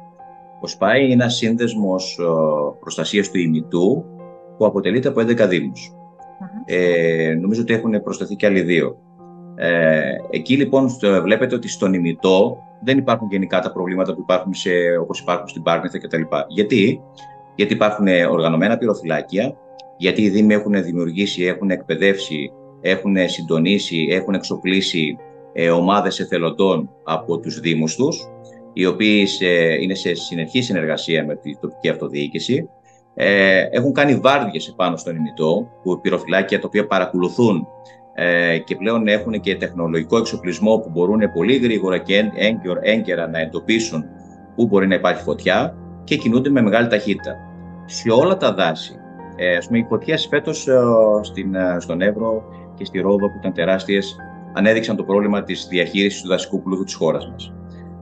Ο 0.61 0.67
ΣΠΑΙ 0.67 1.05
είναι 1.05 1.13
ένας 1.13 1.35
σύνδεσμος 1.37 2.21
προστασίας 2.81 3.31
του 3.31 3.39
ημιτού 3.39 4.05
που 4.57 4.67
αποτελείται 4.67 5.09
από 5.09 5.21
11 5.21 5.49
δήμους. 5.49 5.93
Ε, 6.65 7.35
νομίζω 7.41 7.63
ότι 7.63 7.75
έχουν 7.75 8.03
προσταθεί 8.03 8.35
και 8.35 8.47
άλλοι 8.47 8.61
δύο. 8.61 8.97
Ε, 9.57 10.01
εκεί 10.31 10.57
λοιπόν 10.57 10.89
βλέπετε 11.23 11.55
ότι 11.55 11.69
στον 11.69 11.95
ημιτό 11.95 12.59
δεν 12.83 12.99
υπάρχουν 12.99 13.29
γενικά 13.31 13.61
τα 13.61 13.73
προβλήματα 13.73 14.15
που 14.15 14.21
υπάρχουν 14.21 14.55
σε, 14.55 14.71
όπως 15.01 15.21
υπάρχουν 15.21 15.49
στην 15.49 15.63
Πάρνηθα 15.63 15.99
κτλ. 15.99 16.23
Γιατί; 16.49 17.01
Γιατί 17.55 17.75
υπάρχουν 17.75 18.07
οργανωμένα 18.31 18.79
πυροφυλάκια, 18.79 19.57
γιατί 19.99 20.23
οι 20.23 20.29
Δήμοι 20.29 20.55
έχουν 20.55 20.83
δημιουργήσει, 20.83 21.45
έχουν 21.45 21.71
εκπαιδεύσει, 21.71 22.53
έχουν 22.81 23.17
συντονίσει, 23.29 24.07
έχουν 24.11 24.35
εξοπλίσει 24.35 25.17
ε, 25.53 25.71
ομάδες 25.71 26.21
εθελοντών 26.21 26.91
από 27.05 27.39
τους 27.39 27.61
Δήμους 27.61 27.97
τους, 27.97 28.29
οι 28.73 28.87
οποίοι 28.87 29.29
είναι 29.81 29.95
σε 29.95 30.15
συνεχή 30.15 30.63
συνεργασία 30.63 31.25
με 31.25 31.37
την 31.37 31.59
τοπική 31.61 31.89
αυτοδιοίκηση. 31.89 32.69
Ε, 33.15 33.63
έχουν 33.71 33.93
κάνει 33.93 34.15
βάρδιες 34.15 34.69
επάνω 34.69 34.97
στον 34.97 35.17
ημιτό, 35.17 35.69
που 35.83 36.01
πυροφυλάκια 36.01 36.61
τα 36.61 36.67
οποία 36.67 36.87
παρακολουθούν 36.87 37.67
ε, 38.15 38.59
και 38.59 38.77
πλέον 38.77 39.09
έχουν 39.09 39.41
και 39.41 39.57
τεχνολογικό 39.57 40.17
εξοπλισμό 40.17 40.79
που 40.79 40.91
μπορούν 40.91 41.33
πολύ 41.35 41.57
γρήγορα 41.57 41.99
και 41.99 42.31
έγκαιρα 42.83 43.29
να 43.29 43.39
εντοπίσουν 43.39 44.05
πού 44.55 44.67
μπορεί 44.67 44.87
να 44.87 44.95
υπάρχει 44.95 45.23
φωτιά 45.23 45.77
και 46.05 46.17
κινούνται 46.17 46.51
με 46.51 46.63
μεγάλη 46.63 46.89
ταχύτητα. 46.89 47.37
Σε 47.85 48.11
όλα 48.11 48.37
τα 48.37 48.55
δάση, 48.55 48.95
ε, 49.39 49.57
ας 49.57 49.67
πούμε, 49.67 49.79
οι 49.79 49.87
φωτιές 49.89 50.27
φέτος 50.27 50.69
ε, 50.69 50.73
ε, 51.77 51.81
στον 51.81 52.01
Εύρο 52.01 52.43
και 52.75 52.85
στη 52.85 53.01
Ρόδο 53.01 53.31
που 53.31 53.37
ήταν 53.39 53.53
τεράστιες, 53.53 54.17
ανέδειξαν 54.53 54.97
το 54.97 55.05
πρόβλημα 55.05 55.43
της 55.43 55.67
διαχείρισης 55.71 56.23
του 56.23 56.29
δασικού 56.29 56.63
πλούτου 56.63 56.85
της 56.85 56.95
χώρας 56.95 57.29
μας. 57.31 57.53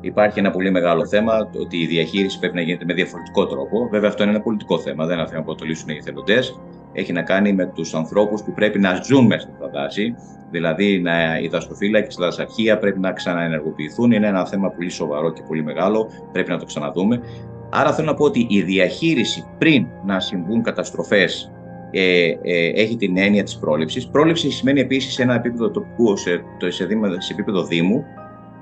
Υπάρχει 0.01 0.39
ένα 0.39 0.51
πολύ 0.51 0.71
μεγάλο 0.71 1.07
θέμα 1.07 1.51
ότι 1.61 1.77
η 1.77 1.87
διαχείριση 1.87 2.39
πρέπει 2.39 2.55
να 2.55 2.61
γίνεται 2.61 2.85
με 2.85 2.95
διαφορετικό 2.95 3.47
τρόπο. 3.47 3.89
Βέβαια, 3.91 4.09
αυτό 4.09 4.23
είναι 4.23 4.33
ένα 4.33 4.43
πολιτικό 4.43 4.79
θέμα, 4.79 5.05
δεν 5.05 5.13
είναι 5.13 5.23
ένα 5.23 5.31
θέμα 5.31 5.43
που 5.43 5.55
το 5.55 5.65
λύσουν 5.65 5.89
οι 5.89 5.97
εθελοντές 5.97 6.61
έχει 6.97 7.13
να 7.13 7.23
κάνει 7.23 7.53
με 7.53 7.67
τους 7.67 7.95
ανθρώπους 7.95 8.43
που 8.43 8.53
πρέπει 8.53 8.79
να 8.79 9.01
ζουν 9.05 9.27
μέσα 9.27 9.49
στα 9.57 9.69
δάση, 9.69 10.15
δηλαδή 10.51 11.01
να, 11.01 11.39
οι 11.39 11.49
δασοφύλακες 11.49 12.13
στα 12.15 12.25
δασαρχεία 12.25 12.79
πρέπει 12.79 12.99
να 12.99 13.13
ξαναενεργοποιηθούν, 13.13 14.13
είναι 14.13 14.27
ένα 14.27 14.47
θέμα 14.47 14.71
πολύ 14.71 14.91
σοβαρό 14.91 15.33
και 15.33 15.43
πολύ 15.49 15.63
μεγάλο, 15.63 16.09
πρέπει 16.33 16.51
να 16.51 16.59
το 16.59 16.65
ξαναδούμε. 16.65 17.21
Άρα 17.79 17.93
θέλω 17.93 18.07
να 18.07 18.15
πω 18.15 18.25
ότι 18.25 18.47
η 18.49 18.63
διαχείριση 18.63 19.45
πριν 19.59 19.87
να 20.05 20.21
συμβούν 20.21 20.63
καταστροφές 20.63 21.53
ε, 21.91 22.29
ε, 22.43 22.69
έχει 22.75 22.97
την 22.97 23.17
έννοια 23.17 23.43
της 23.43 23.59
πρόληψης. 23.59 24.09
Πρόληψη 24.09 24.51
σημαίνει 24.51 24.81
επίσης 24.81 25.13
σε 25.13 25.23
ένα 25.23 25.35
επίπεδο 25.35 25.71
τοπικού, 25.71 26.17
σε, 26.17 26.43
σε, 26.69 26.87
σε 27.19 27.33
επίπεδο 27.33 27.65
Δήμου, 27.65 28.05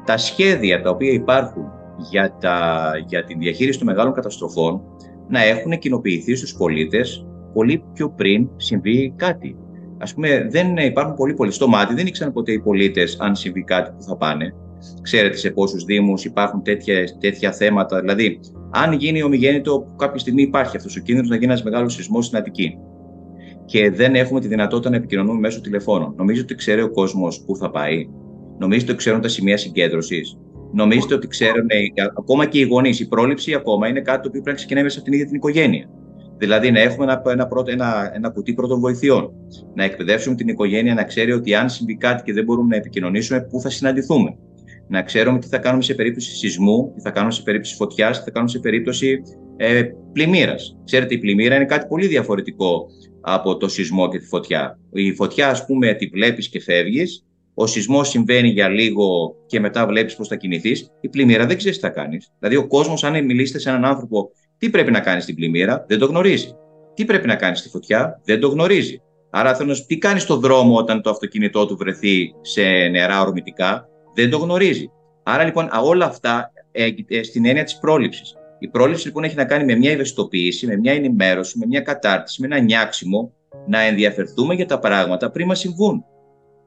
τα 0.05 0.17
σχέδια 0.17 0.83
τα 0.83 0.91
οποία 0.91 1.13
υπάρχουν 1.13 1.65
για, 2.11 2.37
τα, 2.41 2.91
για 3.07 3.25
τη 3.25 3.35
διαχείριση 3.35 3.79
των 3.79 3.87
μεγάλων 3.87 4.13
καταστροφών 4.13 4.83
να 5.29 5.43
έχουν 5.43 5.79
κοινοποιηθεί 5.79 6.35
στους 6.35 6.55
πολίτες 6.55 7.27
πολύ 7.53 7.85
πιο 7.93 8.11
πριν 8.11 8.49
συμβεί 8.57 9.13
κάτι. 9.17 9.57
Α 9.99 10.15
πούμε, 10.15 10.47
δεν 10.51 10.77
υπάρχουν 10.77 11.15
πολλοί 11.15 11.35
πολίτες. 11.35 11.57
Στο 11.57 11.69
μάτι 11.69 11.95
δεν 11.95 12.07
ήξεραν 12.07 12.33
ποτέ 12.33 12.53
οι 12.53 12.61
πολίτες 12.61 13.17
αν 13.21 13.37
συμβεί 13.37 13.63
κάτι 13.63 13.91
που 13.91 14.03
θα 14.03 14.17
πάνε. 14.17 14.55
Ξέρετε 15.03 15.37
σε 15.37 15.51
πόσους 15.51 15.85
Δήμους 15.85 16.25
υπάρχουν 16.25 16.63
τέτοια, 16.63 17.05
τέτοια 17.21 17.53
θέματα. 17.53 18.01
Δηλαδή, 18.01 18.41
αν 18.71 18.93
γίνει 18.93 19.23
ομιγέννητο, 19.23 19.95
κάποια 19.97 20.19
στιγμή 20.19 20.43
υπάρχει 20.43 20.77
αυτός 20.77 20.97
ο 20.97 21.01
κίνδυνος 21.01 21.31
να 21.31 21.37
γίνει 21.37 21.51
ένας 21.51 21.63
μεγάλος 21.63 21.93
σεισμός 21.95 22.27
στην 22.27 22.39
Αττική. 22.39 22.79
Και 23.65 23.91
δεν 23.91 24.15
έχουμε 24.15 24.41
τη 24.41 24.49
δυνατότητα 24.49 24.91
να 24.91 24.97
επικοινωνούμε 24.97 25.39
μέσω 25.39 25.61
τηλεφώνων. 25.61 26.15
Νομίζετε 26.17 26.45
ότι 26.45 26.55
ξέρει 26.55 26.83
ο 26.83 26.91
κόσμος 26.91 27.43
πού 27.47 27.57
θα 27.57 27.71
πάει; 27.71 28.09
Νομίζετε 28.59 28.91
ότι 28.91 29.01
ξέρουν 29.01 29.21
τα 29.21 29.29
σημεία 29.29 29.57
συγκέντρωσης; 29.57 30.39
Νομίζετε 30.73 31.15
ότι 31.15 31.27
ξέρουν 31.27 31.67
ακόμα 32.19 32.47
και 32.47 32.59
οι 32.59 32.63
γονείς. 32.63 33.01
Η 33.01 33.09
πρόληψη 33.09 33.55
ακόμα 33.55 33.89
είναι 33.89 34.01
κάτι 34.01 34.23
το 34.23 34.29
οποίο 34.29 34.41
πρέπει 34.41 34.49
να 34.49 34.55
ξεκινάει 34.55 34.83
μέσα 34.83 34.97
από 34.97 35.05
την 35.05 35.15
ίδια 35.15 35.27
την 35.27 35.37
οικογένεια. 35.37 35.89
Δηλαδή 36.39 36.71
να 36.71 36.81
έχουμε 36.81 37.05
ένα, 37.05 37.23
ένα, 37.31 37.47
πρώτο, 37.47 37.71
ένα, 37.71 38.11
ένα 38.15 38.31
κουτί 38.31 38.55
πρώτων 38.55 38.81
βοηθειών. 38.81 39.31
Να 39.75 39.85
εκπαιδεύσουμε 39.85 40.37
την 40.37 40.49
οικογένεια 40.49 40.95
να 40.95 41.05
ξέρει 41.05 41.33
ότι 41.33 41.55
αν 41.55 41.69
συμβεί 41.69 41.97
κάτι 41.97 42.23
και 42.23 42.33
δεν 42.33 42.45
μπορούμε 42.45 42.69
να 42.69 42.77
επικοινωνήσουμε, 42.77 43.41
πού 43.41 43.61
θα 43.61 43.71
συναντηθούμε. 43.71 44.37
Να 44.89 45.03
ξέρουμε 45.03 45.39
τι 45.39 45.47
θα 45.47 45.59
κάνουμε 45.59 45.83
σε 45.83 45.95
περίπτωση 45.95 46.37
σεισμού, 46.37 46.93
τι 46.95 47.01
θα 47.01 47.11
κάνουμε 47.11 47.33
σε 47.33 47.43
περίπτωση 47.43 47.75
φωτιάς, 47.75 48.19
τι 48.19 48.25
θα 48.25 48.31
κάνουμε 48.31 48.51
σε 48.51 48.59
περίπτωση 48.59 49.21
ε, 49.57 49.83
πλημμύρας. 50.13 50.77
Ξέρετε, 50.85 51.15
η 51.15 51.19
πλημμύρα 51.19 51.55
είναι 51.55 51.65
κάτι 51.65 51.87
πολύ 51.87 52.07
διαφορετικό 52.07 52.87
από 53.21 53.57
το 53.57 53.69
σεισμό 53.69 54.09
και 54.09 54.19
τη 54.19 54.27
φωτιά. 54.27 54.79
Η 54.93 55.15
φωτιά, 55.15 55.49
ας 55.49 55.65
πούμε, 55.65 55.95
τη 55.95 56.07
βλέπεις 56.07 56.49
και 56.49 56.61
φεύγεις. 56.61 57.25
Ο 57.55 57.67
σεισμός 57.67 58.09
συμβαίνει 58.09 58.49
για 58.49 58.69
λίγο 58.69 59.35
και 59.47 59.61
μετά 59.61 59.87
βλέπεις 59.87 60.17
πώς 60.17 60.29
θα 60.29 60.37
κινηθείς. 60.37 60.91
Η 61.01 61.09
πλημμύρα 61.09 61.47
δεν 61.47 61.57
ξέρεις 61.57 61.77
τι 61.77 61.83
θα 61.83 61.91
κάνεις. 61.91 62.33
Δηλαδή, 62.39 62.57
ο 62.57 62.67
κόσμος, 62.67 63.05
αν 63.05 63.25
μιλήσετε 63.25 63.59
σε 63.59 63.69
έναν 63.69 63.85
άνθρωπο 63.85 64.31
τι 64.59 64.71
πρέπει 64.71 64.91
να 64.91 65.01
κάνει 65.01 65.21
στην 65.21 65.35
πλημμύρα, 65.35 65.85
δεν 65.89 65.99
το 65.99 66.07
γνωρίζει. 66.07 66.49
Τι 66.95 67.05
πρέπει 67.05 67.27
να 67.27 67.35
κάνει 67.35 67.57
στη 67.57 67.69
φωτιά, 67.69 68.21
δεν 68.25 68.41
το 68.41 68.49
γνωρίζει. 68.49 69.01
Άρα 69.31 69.55
θέλω 69.55 69.69
να 69.69 69.75
σου 69.75 69.87
τι 69.87 69.99
κάνεις 69.99 70.23
στον 70.23 70.41
δρόμο 70.41 70.77
όταν 70.77 71.03
το 71.03 71.11
αυτοκίνητό 71.11 71.67
του 71.67 71.77
βρεθεί 71.77 72.35
σε 72.41 72.63
νερά 72.63 73.21
ορμητικά, 73.21 73.89
δεν 74.15 74.31
το 74.31 74.39
γνωρίζει. 74.39 74.91
Άρα 75.23 75.45
λοιπόν 75.45 75.69
όλα 75.83 76.05
αυτά 76.05 76.53
ε, 76.73 76.89
ε, 77.09 77.23
στην 77.23 77.47
έννοια 77.47 77.65
της 77.65 77.79
πρόληψης. 77.79 78.35
Η 78.59 78.69
πρόληψη 78.69 79.07
λοιπόν 79.07 79.25
έχει 79.25 79.37
να 79.37 79.45
κάνει 79.45 79.65
με 79.65 79.75
μια 79.75 79.91
ευαισθητοποίηση, 79.91 80.67
με 80.67 80.77
μια 80.77 80.93
ενημέρωση, 80.93 81.59
με 81.59 81.67
μια 81.67 81.81
κατάρτιση, 81.81 82.41
με 82.41 82.47
ένα 82.47 82.59
νιάξιμο, 82.59 83.33
να 83.67 83.81
ενδιαφερθούμε 83.81 84.55
για 84.55 84.67
τα 84.67 84.79
πράγματα 84.79 85.31
πριν 85.31 85.47
μας 85.47 85.59
συμβούν. 85.59 86.05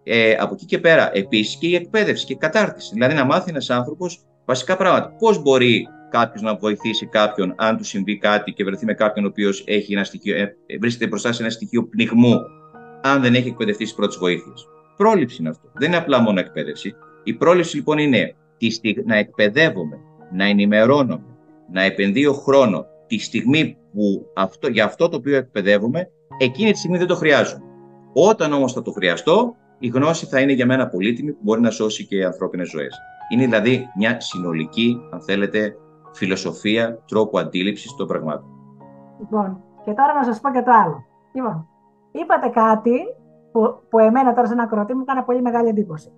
Ε, 0.04 0.36
από 0.40 0.54
εκεί 0.54 0.66
και 0.66 0.80
πέρα, 0.80 1.12
επίσης 1.14 1.56
και 1.56 1.68
η 1.68 1.76
εκπαίδευση 1.76 2.26
και 2.26 2.34
η 2.34 2.36
κατάρτιση. 2.36 2.90
Δηλαδή 2.94 3.14
να 3.14 3.26
μάθει 3.26 3.50
ένας 3.50 3.70
άνθρωπος 3.70 4.26
βασικά 4.46 4.78
πράγματα. 4.78 5.16
Πώς 5.20 5.42
μπορεί 5.42 5.88
κάποιος 6.10 6.42
να 6.42 6.56
βοηθήσει 6.56 7.06
κάποιον 7.06 7.54
αν 7.58 7.78
του 7.78 7.84
συμβεί 7.84 8.18
κάτι 8.18 8.52
και 8.52 8.64
βρεθεί 8.64 8.86
με 8.86 8.94
κάποιον 8.94 9.26
ο 9.26 9.28
οποίος 9.28 9.64
ε, 9.66 9.80
βρίσκεται 10.80 11.08
μπροστά 11.08 11.32
σε 11.32 11.42
ένα 11.42 11.52
στοιχείο 11.52 11.88
πνιγμού 11.88 12.40
αν 13.02 13.22
δεν 13.22 13.36
έχει 13.36 13.48
εκπαιδευτεί 13.48 13.84
στις 13.84 13.96
πρώτες 13.96 14.18
βοήθειες. 14.18 14.68
Πρόληψη 14.98 15.38
είναι 15.40 15.50
αυτό. 15.50 15.70
Δεν 15.74 15.88
είναι 15.88 15.98
απλά 15.98 16.20
μόνο 16.20 16.40
εκπαίδευση. 16.40 16.96
Η 17.28 17.34
πρόληψη 17.34 17.76
λοιπόν 17.76 17.98
είναι 17.98 18.36
να 19.06 19.16
εκπαιδεύομαι, 19.16 20.00
να 20.32 20.46
ενημερώνομαι, 20.46 21.38
να 21.72 21.82
επενδύω 21.82 22.34
χρόνο 22.34 22.86
τη 23.08 23.20
στιγμή 23.20 23.78
που 23.94 24.32
αυτό, 24.36 24.68
για 24.68 24.86
αυτό 24.86 25.10
το 25.10 25.18
οποίο 25.18 25.36
εκπαιδεύομαι, 25.36 26.10
εκείνη 26.38 26.72
τη 26.72 26.78
στιγμή 26.78 26.98
δεν 26.98 27.08
το 27.08 27.16
χρειάζομαι. 27.16 27.64
Όταν 28.14 28.54
όμως 28.54 28.74
θα 28.74 28.82
το 28.82 28.92
χρειαστώ, 28.92 29.56
η 29.80 29.88
γνώση 29.88 30.26
θα 30.26 30.40
είναι 30.40 30.52
για 30.52 30.66
μένα 30.66 30.88
πολύτιμη 30.88 31.32
που 31.32 31.40
μπορεί 31.42 31.62
να 31.62 31.70
σώσει 31.70 32.06
και 32.06 32.26
ανθρώπινες 32.26 32.70
ζωές. 32.70 32.98
Είναι 33.34 33.44
δηλαδή 33.44 33.88
μια 33.98 34.20
συνολική, 34.20 34.98
αν 35.12 35.22
θέλετε, 35.22 35.76
φιλοσοφία 36.14 37.04
τρόπου 37.08 37.40
αντίληψης 37.40 37.96
των 37.96 38.08
πραγμάτων. 38.08 38.50
Λοιπόν, 39.20 39.64
και 39.86 39.94
τώρα 39.94 40.14
να 40.14 40.24
σας 40.24 40.40
πω 40.40 40.52
και 40.52 40.62
το 40.62 40.72
άλλο. 40.72 41.06
Λοιπόν, 41.34 41.68
είπατε 42.12 42.48
κάτι 42.48 42.98
που, 43.52 43.82
που 43.90 44.00
εμένα 44.00 44.34
τώρα 44.34 44.48
σε 44.48 44.54
ένα 44.54 44.64
ακροατή 44.64 44.94
μου 44.94 45.02
έκανε 45.02 45.22
πολύ 45.22 45.42
μεγάλη 45.42 45.70
εντύπωση. 45.70 46.12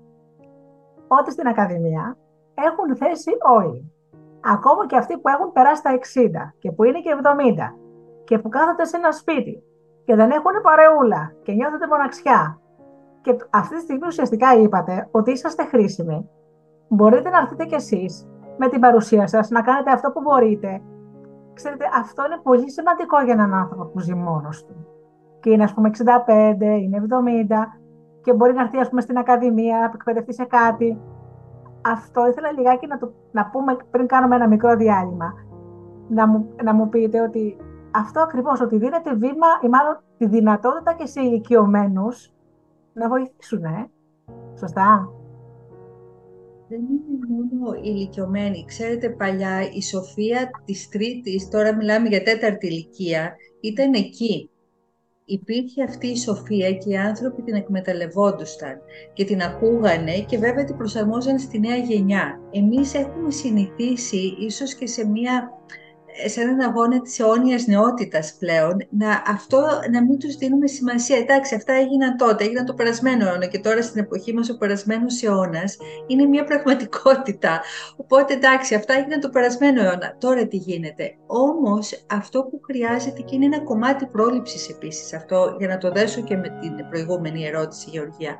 Ότι 1.18 1.32
στην 1.32 1.48
Ακαδημία 1.48 2.18
έχουν 2.54 2.96
θέση 2.96 3.32
όλοι. 3.58 3.92
Ακόμα 4.56 4.86
και 4.86 4.98
αυτοί 4.98 5.18
που 5.18 5.30
έχουν 5.30 5.52
περάσει 5.52 5.84
τα 5.84 5.92
60 5.92 6.54
και 6.60 6.72
που 6.72 6.84
είναι 6.84 7.00
και 7.00 7.16
70 7.24 7.76
και 8.24 8.40
που 8.40 8.50
κάθονται 8.50 8.86
σε 8.86 8.98
ένα 8.98 9.12
σπίτι 9.12 9.64
και 10.06 10.16
δεν 10.16 10.32
έχουν 10.32 10.52
παρεούλα 10.62 11.34
και 11.44 11.52
νιώθετε 11.52 11.88
μοναξιά. 11.88 12.60
Και 13.22 13.36
αυτή 13.50 13.76
τη 13.76 13.82
στιγμή 13.82 14.08
ουσιαστικά 14.08 14.56
είπατε 14.56 15.08
ότι 15.12 15.32
είσαστε 15.32 15.64
χρήσιμοι. 15.64 16.30
Μπορείτε 16.88 17.30
να 17.30 17.38
έρθετε 17.38 17.66
κι 17.66 17.76
εσείς 17.76 18.28
με 18.58 18.70
την 18.70 18.80
παρουσία 18.80 19.28
σας, 19.28 19.50
να 19.50 19.62
κάνετε 19.62 19.92
αυτό 19.92 20.12
που 20.12 20.22
μπορείτε. 20.22 20.82
Ξέρετε, 21.54 21.86
αυτό 22.00 22.26
είναι 22.26 22.40
πολύ 22.44 22.72
σημαντικό 22.72 23.22
για 23.24 23.34
έναν 23.34 23.54
άνθρωπο 23.54 23.86
που 23.86 24.00
ζει 24.00 24.14
μόνος 24.14 24.66
του. 24.66 24.88
Και 25.40 25.50
είναι 25.52 25.64
ας 25.64 25.74
πούμε 25.74 25.90
65, 25.90 26.80
είναι 26.82 26.98
70 26.98 27.80
και 28.30 28.36
μπορεί 28.36 28.54
να 28.54 28.62
έρθει 28.62 28.78
ας 28.78 28.90
πούμε 28.90 29.02
στην 29.02 29.18
ακαδημία, 29.18 29.78
να 29.78 29.92
εκπαιδευτεί 29.94 30.34
σε 30.34 30.44
κάτι. 30.44 30.98
Αυτό 31.82 32.28
ήθελα 32.28 32.52
λιγάκι 32.52 32.88
να, 32.88 32.98
το, 32.98 33.14
να 33.32 33.46
πούμε 33.46 33.78
πριν 33.92 34.08
κάνουμε 34.08 34.36
ένα 34.36 34.48
μικρό 34.48 34.76
διάλειμμα. 34.76 35.34
Να 36.10 36.28
μου, 36.28 36.50
να 36.64 36.74
μου 36.74 36.90
πείτε 36.90 37.22
ότι 37.22 37.58
αυτό 37.92 38.20
ακριβώς, 38.22 38.62
ότι 38.62 38.78
δίνεται 38.78 39.14
βήμα 39.14 39.48
ή 39.62 39.68
μάλλον 39.68 40.02
τη 40.18 40.28
δυνατότητα 40.28 40.94
και 40.94 41.06
σε 41.06 41.22
ηλικιωμένους 41.22 42.34
να 42.94 43.08
βοηθήσουν, 43.08 43.64
ε. 43.64 43.90
Σωστά. 44.60 45.10
Δεν 46.68 46.80
είναι 46.80 47.26
μόνο 47.28 47.74
ηλικιωμένοι. 47.84 48.66
Ξέρετε, 48.68 49.10
παλιά 49.10 49.62
η 49.74 49.82
Σοφία 49.82 50.50
της 50.66 50.90
Τρίτης, 50.90 51.50
τώρα 51.50 51.76
μιλάμε 51.76 52.08
για 52.08 52.24
τέταρτη 52.24 52.68
ηλικία, 52.68 53.36
ήταν 53.62 53.94
εκεί. 53.94 54.50
Υπήρχε 55.32 55.84
αυτή 55.84 56.08
η 56.08 56.18
Σοφία 56.18 56.72
και 56.72 56.90
οι 56.90 56.98
άνθρωποι 56.98 57.42
την 57.42 57.56
εκμεταλλευόντουσαν 57.56 58.82
και 59.14 59.26
την 59.26 59.42
ακούγανε 59.42 60.20
και 60.20 60.38
βέβαια 60.38 60.64
την 60.64 60.78
προσαρμόζαν 60.78 61.40
στη 61.40 61.60
νέα 61.60 61.76
γενιά. 61.76 62.40
Εμείς 62.52 62.94
έχουμε 62.94 63.32
συνηθίσει 63.32 64.36
ίσως 64.40 64.74
και 64.74 64.88
σε 64.88 65.08
μια 65.08 65.52
σε 66.26 66.42
έναν 66.42 66.60
αγώνα 66.60 67.02
της 67.02 67.20
αιώνιας 67.20 67.68
νεότητας 67.68 68.36
πλέον, 68.40 68.78
να, 68.90 69.24
αυτό 69.28 69.62
να 69.92 70.04
μην 70.04 70.20
τους 70.20 70.36
δίνουμε 70.36 70.68
σημασία. 70.68 71.18
Εντάξει, 71.18 71.56
αυτά 71.56 71.74
έγιναν 71.74 72.18
τότε, 72.18 72.44
έγιναν 72.44 72.66
το 72.66 72.74
περασμένο 72.74 73.28
αιώνα 73.28 73.46
και 73.46 73.60
τώρα 73.60 73.82
στην 73.82 74.02
εποχή 74.02 74.34
μας 74.34 74.50
ο 74.50 74.58
περασμένος 74.58 75.24
αιώνας 75.24 75.78
είναι 76.08 76.26
μια 76.26 76.44
πραγματικότητα. 76.44 77.62
Οπότε 77.98 78.34
εντάξει, 78.34 78.76
αυτά 78.76 78.94
έγιναν 78.94 79.20
το 79.20 79.30
περασμένο 79.30 79.82
αιώνα. 79.82 80.16
Τώρα 80.20 80.48
τι 80.48 80.58
γίνεται. 80.58 81.16
Όμως 81.28 82.06
αυτό 82.10 82.44
που 82.44 82.60
χρειάζεται 82.64 83.22
και 83.22 83.36
είναι 83.36 83.46
ένα 83.46 83.64
κομμάτι 83.64 84.06
πρόληψης 84.06 84.70
επίσης, 84.70 85.14
αυτό 85.14 85.56
για 85.60 85.68
να 85.68 85.78
το 85.78 85.92
δέσω 85.92 86.22
και 86.22 86.36
με 86.36 86.58
την 86.62 86.90
προηγούμενη 86.90 87.46
ερώτηση 87.46 87.90
Γεωργία, 87.90 88.38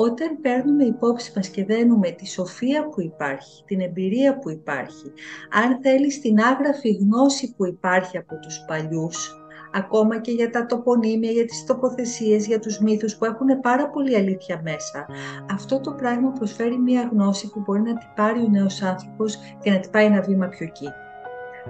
όταν 0.00 0.40
παίρνουμε 0.40 0.84
υπόψη 0.84 1.32
μας 1.36 1.48
και 1.48 1.64
δένουμε 1.64 2.10
τη 2.10 2.26
σοφία 2.26 2.88
που 2.88 3.00
υπάρχει, 3.00 3.64
την 3.64 3.80
εμπειρία 3.80 4.38
που 4.38 4.50
υπάρχει, 4.50 5.12
αν 5.52 5.78
θέλεις 5.82 6.20
την 6.20 6.40
άγραφη 6.40 6.90
γνώση 6.90 7.54
που 7.56 7.66
υπάρχει 7.66 8.18
από 8.18 8.38
τους 8.38 8.64
παλιούς, 8.66 9.36
ακόμα 9.72 10.20
και 10.20 10.30
για 10.30 10.50
τα 10.50 10.66
τοπονύμια, 10.66 11.30
για 11.30 11.44
τις 11.44 11.64
τοποθεσίες, 11.64 12.46
για 12.46 12.58
τους 12.58 12.78
μύθους 12.78 13.16
που 13.16 13.24
έχουν 13.24 13.60
πάρα 13.60 13.90
πολύ 13.90 14.16
αλήθεια 14.16 14.60
μέσα. 14.64 15.06
Αυτό 15.50 15.80
το 15.80 15.92
πράγμα 15.92 16.30
προσφέρει 16.30 16.78
μια 16.78 17.08
γνώση 17.12 17.50
που 17.50 17.60
μπορεί 17.60 17.80
να 17.80 17.98
την 17.98 18.08
πάρει 18.14 18.40
ο 18.40 18.48
νέος 18.48 18.82
άνθρωπος 18.82 19.38
και 19.62 19.70
να 19.70 19.78
την 19.80 19.90
πάει 19.90 20.04
ένα 20.04 20.20
βήμα 20.20 20.46
πιο 20.46 20.66
εκεί. 20.66 20.88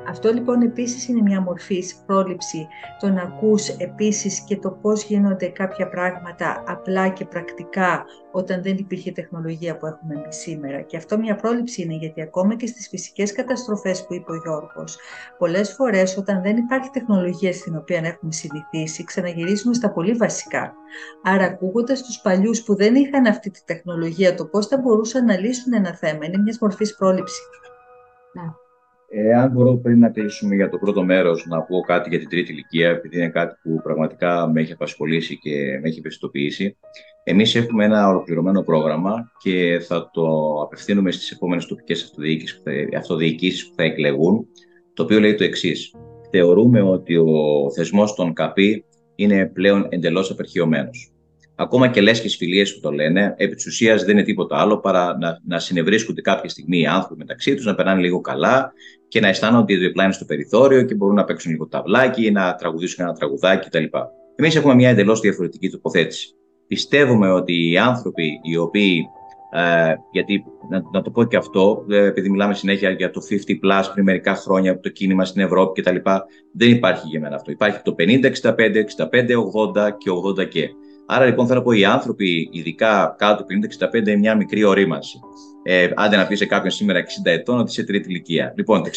Αυτό 0.06 0.32
λοιπόν 0.32 0.62
επίσης 0.62 1.08
είναι 1.08 1.22
μια 1.22 1.40
μορφή 1.40 1.84
πρόληψη 2.06 2.66
το 3.00 3.08
να 3.08 3.22
ακούς 3.22 3.68
επίσης 3.68 4.40
και 4.40 4.56
το 4.56 4.70
πώς 4.70 5.04
γίνονται 5.04 5.46
κάποια 5.46 5.88
πράγματα 5.88 6.64
απλά 6.66 7.08
και 7.08 7.24
πρακτικά 7.24 8.04
όταν 8.32 8.62
δεν 8.62 8.76
υπήρχε 8.76 9.12
τεχνολογία 9.12 9.76
που 9.76 9.86
έχουμε 9.86 10.14
εμείς 10.14 10.36
σήμερα. 10.36 10.80
Και 10.80 10.96
αυτό 10.96 11.18
μια 11.18 11.36
πρόληψη 11.36 11.82
είναι 11.82 11.94
γιατί 11.94 12.22
ακόμα 12.22 12.54
και 12.54 12.66
στις 12.66 12.88
φυσικές 12.88 13.32
καταστροφές 13.32 14.06
που 14.06 14.14
είπε 14.14 14.32
ο 14.32 14.36
Γιώργος, 14.36 14.98
πολλές 15.38 15.72
φορές 15.72 16.16
όταν 16.16 16.42
δεν 16.42 16.56
υπάρχει 16.56 16.90
τεχνολογία 16.90 17.52
στην 17.52 17.76
οποία 17.76 17.98
έχουμε 17.98 18.32
συνηθίσει, 18.32 19.04
ξαναγυρίζουμε 19.04 19.74
στα 19.74 19.90
πολύ 19.90 20.12
βασικά. 20.12 20.74
Άρα 21.22 21.44
ακούγοντας 21.44 22.02
τους 22.02 22.20
παλιούς 22.20 22.62
που 22.62 22.76
δεν 22.76 22.94
είχαν 22.94 23.26
αυτή 23.26 23.50
τη 23.50 23.60
τεχνολογία, 23.64 24.34
το 24.34 24.44
πώς 24.44 24.66
θα 24.66 24.78
μπορούσαν 24.78 25.24
να 25.24 25.38
λύσουν 25.38 25.72
ένα 25.72 25.96
θέμα, 25.96 26.24
είναι 26.24 26.38
μιας 26.38 26.58
μορφής 26.58 26.96
πρόληψης. 26.96 27.48
Ναι. 28.32 28.67
Εάν 29.10 29.50
μπορώ 29.50 29.76
πριν 29.76 29.98
να 29.98 30.10
κλείσουμε 30.10 30.54
για 30.54 30.68
το 30.68 30.78
πρώτο 30.78 31.04
μέρος 31.04 31.46
να 31.46 31.62
πω 31.62 31.80
κάτι 31.80 32.08
για 32.08 32.18
την 32.18 32.28
τρίτη 32.28 32.52
ηλικία, 32.52 32.88
επειδή 32.90 33.16
είναι 33.16 33.28
κάτι 33.28 33.54
που 33.62 33.80
πραγματικά 33.82 34.48
με 34.48 34.60
έχει 34.60 34.72
απασχολήσει 34.72 35.38
και 35.38 35.78
με 35.82 35.88
έχει 35.88 35.98
ευαισθητοποιήσει. 35.98 36.76
Εμείς 37.24 37.54
έχουμε 37.54 37.84
ένα 37.84 38.08
ολοκληρωμένο 38.08 38.62
πρόγραμμα 38.62 39.32
και 39.42 39.78
θα 39.86 40.10
το 40.12 40.54
απευθύνουμε 40.62 41.10
στις 41.10 41.30
επόμενες 41.30 41.66
τοπικές 41.66 42.12
αυτοδιοικήσεις 42.96 43.68
που 43.68 43.74
θα 43.74 43.82
εκλεγούν, 43.82 44.46
το 44.94 45.02
οποίο 45.02 45.20
λέει 45.20 45.34
το 45.34 45.44
εξής. 45.44 45.94
Θεωρούμε 46.30 46.82
ότι 46.82 47.16
ο 47.16 47.70
θεσμός 47.74 48.14
των 48.14 48.32
ΚΑΠΗ 48.32 48.84
είναι 49.14 49.46
πλέον 49.46 49.86
εντελώς 49.88 50.30
απερχαιωμένο 50.30 50.90
ακόμα 51.60 51.88
και 51.88 52.00
λες 52.00 52.20
και 52.20 52.28
φιλίε 52.28 52.64
που 52.64 52.80
το 52.80 52.90
λένε, 52.90 53.34
επί 53.36 53.54
της 53.54 53.66
ουσίας 53.66 54.04
δεν 54.04 54.16
είναι 54.16 54.22
τίποτα 54.22 54.56
άλλο 54.56 54.78
παρά 54.78 55.18
να, 55.18 55.40
να 55.46 55.58
συνευρίσκονται 55.58 56.20
κάποια 56.20 56.48
στιγμή 56.48 56.78
οι 56.78 56.86
άνθρωποι 56.86 57.18
μεταξύ 57.18 57.54
τους, 57.54 57.64
να 57.64 57.74
περνάνε 57.74 58.00
λίγο 58.00 58.20
καλά 58.20 58.72
και 59.08 59.20
να 59.20 59.28
αισθάνονται 59.28 59.62
ότι 59.62 59.76
διπλά 59.76 60.04
είναι 60.04 60.12
στο 60.12 60.24
περιθώριο 60.24 60.82
και 60.82 60.94
μπορούν 60.94 61.14
να 61.14 61.24
παίξουν 61.24 61.50
λίγο 61.50 61.68
ταυλάκι 61.68 62.26
ή 62.26 62.30
να 62.30 62.54
τραγουδήσουν 62.54 63.04
ένα 63.04 63.14
τραγουδάκι 63.14 63.68
κτλ. 63.68 63.84
Εμείς 64.36 64.56
έχουμε 64.56 64.74
μια 64.74 64.88
εντελώς 64.88 65.20
διαφορετική 65.20 65.70
τοποθέτηση. 65.70 66.28
Πιστεύουμε 66.66 67.30
ότι 67.30 67.70
οι 67.70 67.78
άνθρωποι 67.78 68.40
οι 68.42 68.56
οποίοι 68.56 69.06
ε, 69.52 69.94
γιατί 70.10 70.44
να, 70.70 70.82
να, 70.92 71.02
το 71.02 71.10
πω 71.10 71.24
και 71.24 71.36
αυτό, 71.36 71.84
ε, 71.90 72.04
επειδή 72.04 72.30
μιλάμε 72.30 72.54
συνέχεια 72.54 72.90
για 72.90 73.10
το 73.10 73.20
50 73.30 73.34
plus 73.36 73.82
πριν 73.92 74.04
μερικά 74.04 74.34
χρόνια 74.34 74.72
από 74.72 74.82
το 74.82 74.88
κίνημα 74.88 75.24
στην 75.24 75.42
Ευρώπη 75.42 75.82
κτλ. 75.82 75.96
Δεν 76.52 76.70
υπάρχει 76.70 77.06
για 77.06 77.20
μένα 77.20 77.34
αυτό. 77.34 77.50
Υπάρχει 77.50 77.82
το 77.82 77.94
50, 77.98 78.24
65, 78.42 78.52
65, 78.52 79.36
80 79.84 79.90
και 79.98 80.10
80 80.40 80.48
και. 80.48 80.68
Άρα 81.10 81.24
λοιπόν 81.24 81.46
θέλω 81.46 81.58
να 81.58 81.64
πω 81.64 81.72
οι 81.72 81.84
άνθρωποι, 81.84 82.48
ειδικά 82.52 83.14
κάτω 83.18 83.44
του 83.44 83.46
50-65, 83.94 83.94
είναι 83.94 84.16
μια 84.16 84.36
μικρή 84.36 84.64
ορίμανση. 84.64 85.18
Ε, 85.62 85.88
άντε 85.94 86.16
να 86.16 86.26
πεις 86.26 86.38
σε 86.38 86.46
κάποιον 86.46 86.70
σήμερα 86.70 87.00
60 87.00 87.04
ετών 87.24 87.58
ότι 87.58 87.70
είσαι 87.70 87.84
τρίτη 87.84 88.08
ηλικία. 88.08 88.52
Λοιπόν, 88.56 88.82
το 88.82 88.90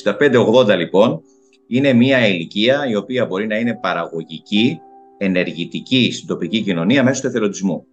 65-80 0.74 0.78
λοιπόν 0.78 1.22
είναι 1.68 1.94
μια 1.94 2.28
ηλικία 2.28 2.88
η 2.90 2.96
οποία 2.96 3.26
μπορεί 3.26 3.48
να 3.48 3.56
είναι 3.56 3.78
παραγωγική, 3.82 4.80
ενεργητική 5.18 6.12
στην 6.12 6.28
τοπική 6.28 6.62
κοινωνία 6.62 7.04
μέσω 7.04 7.22
του 7.22 7.28
εθελοντισμού. 7.28 7.86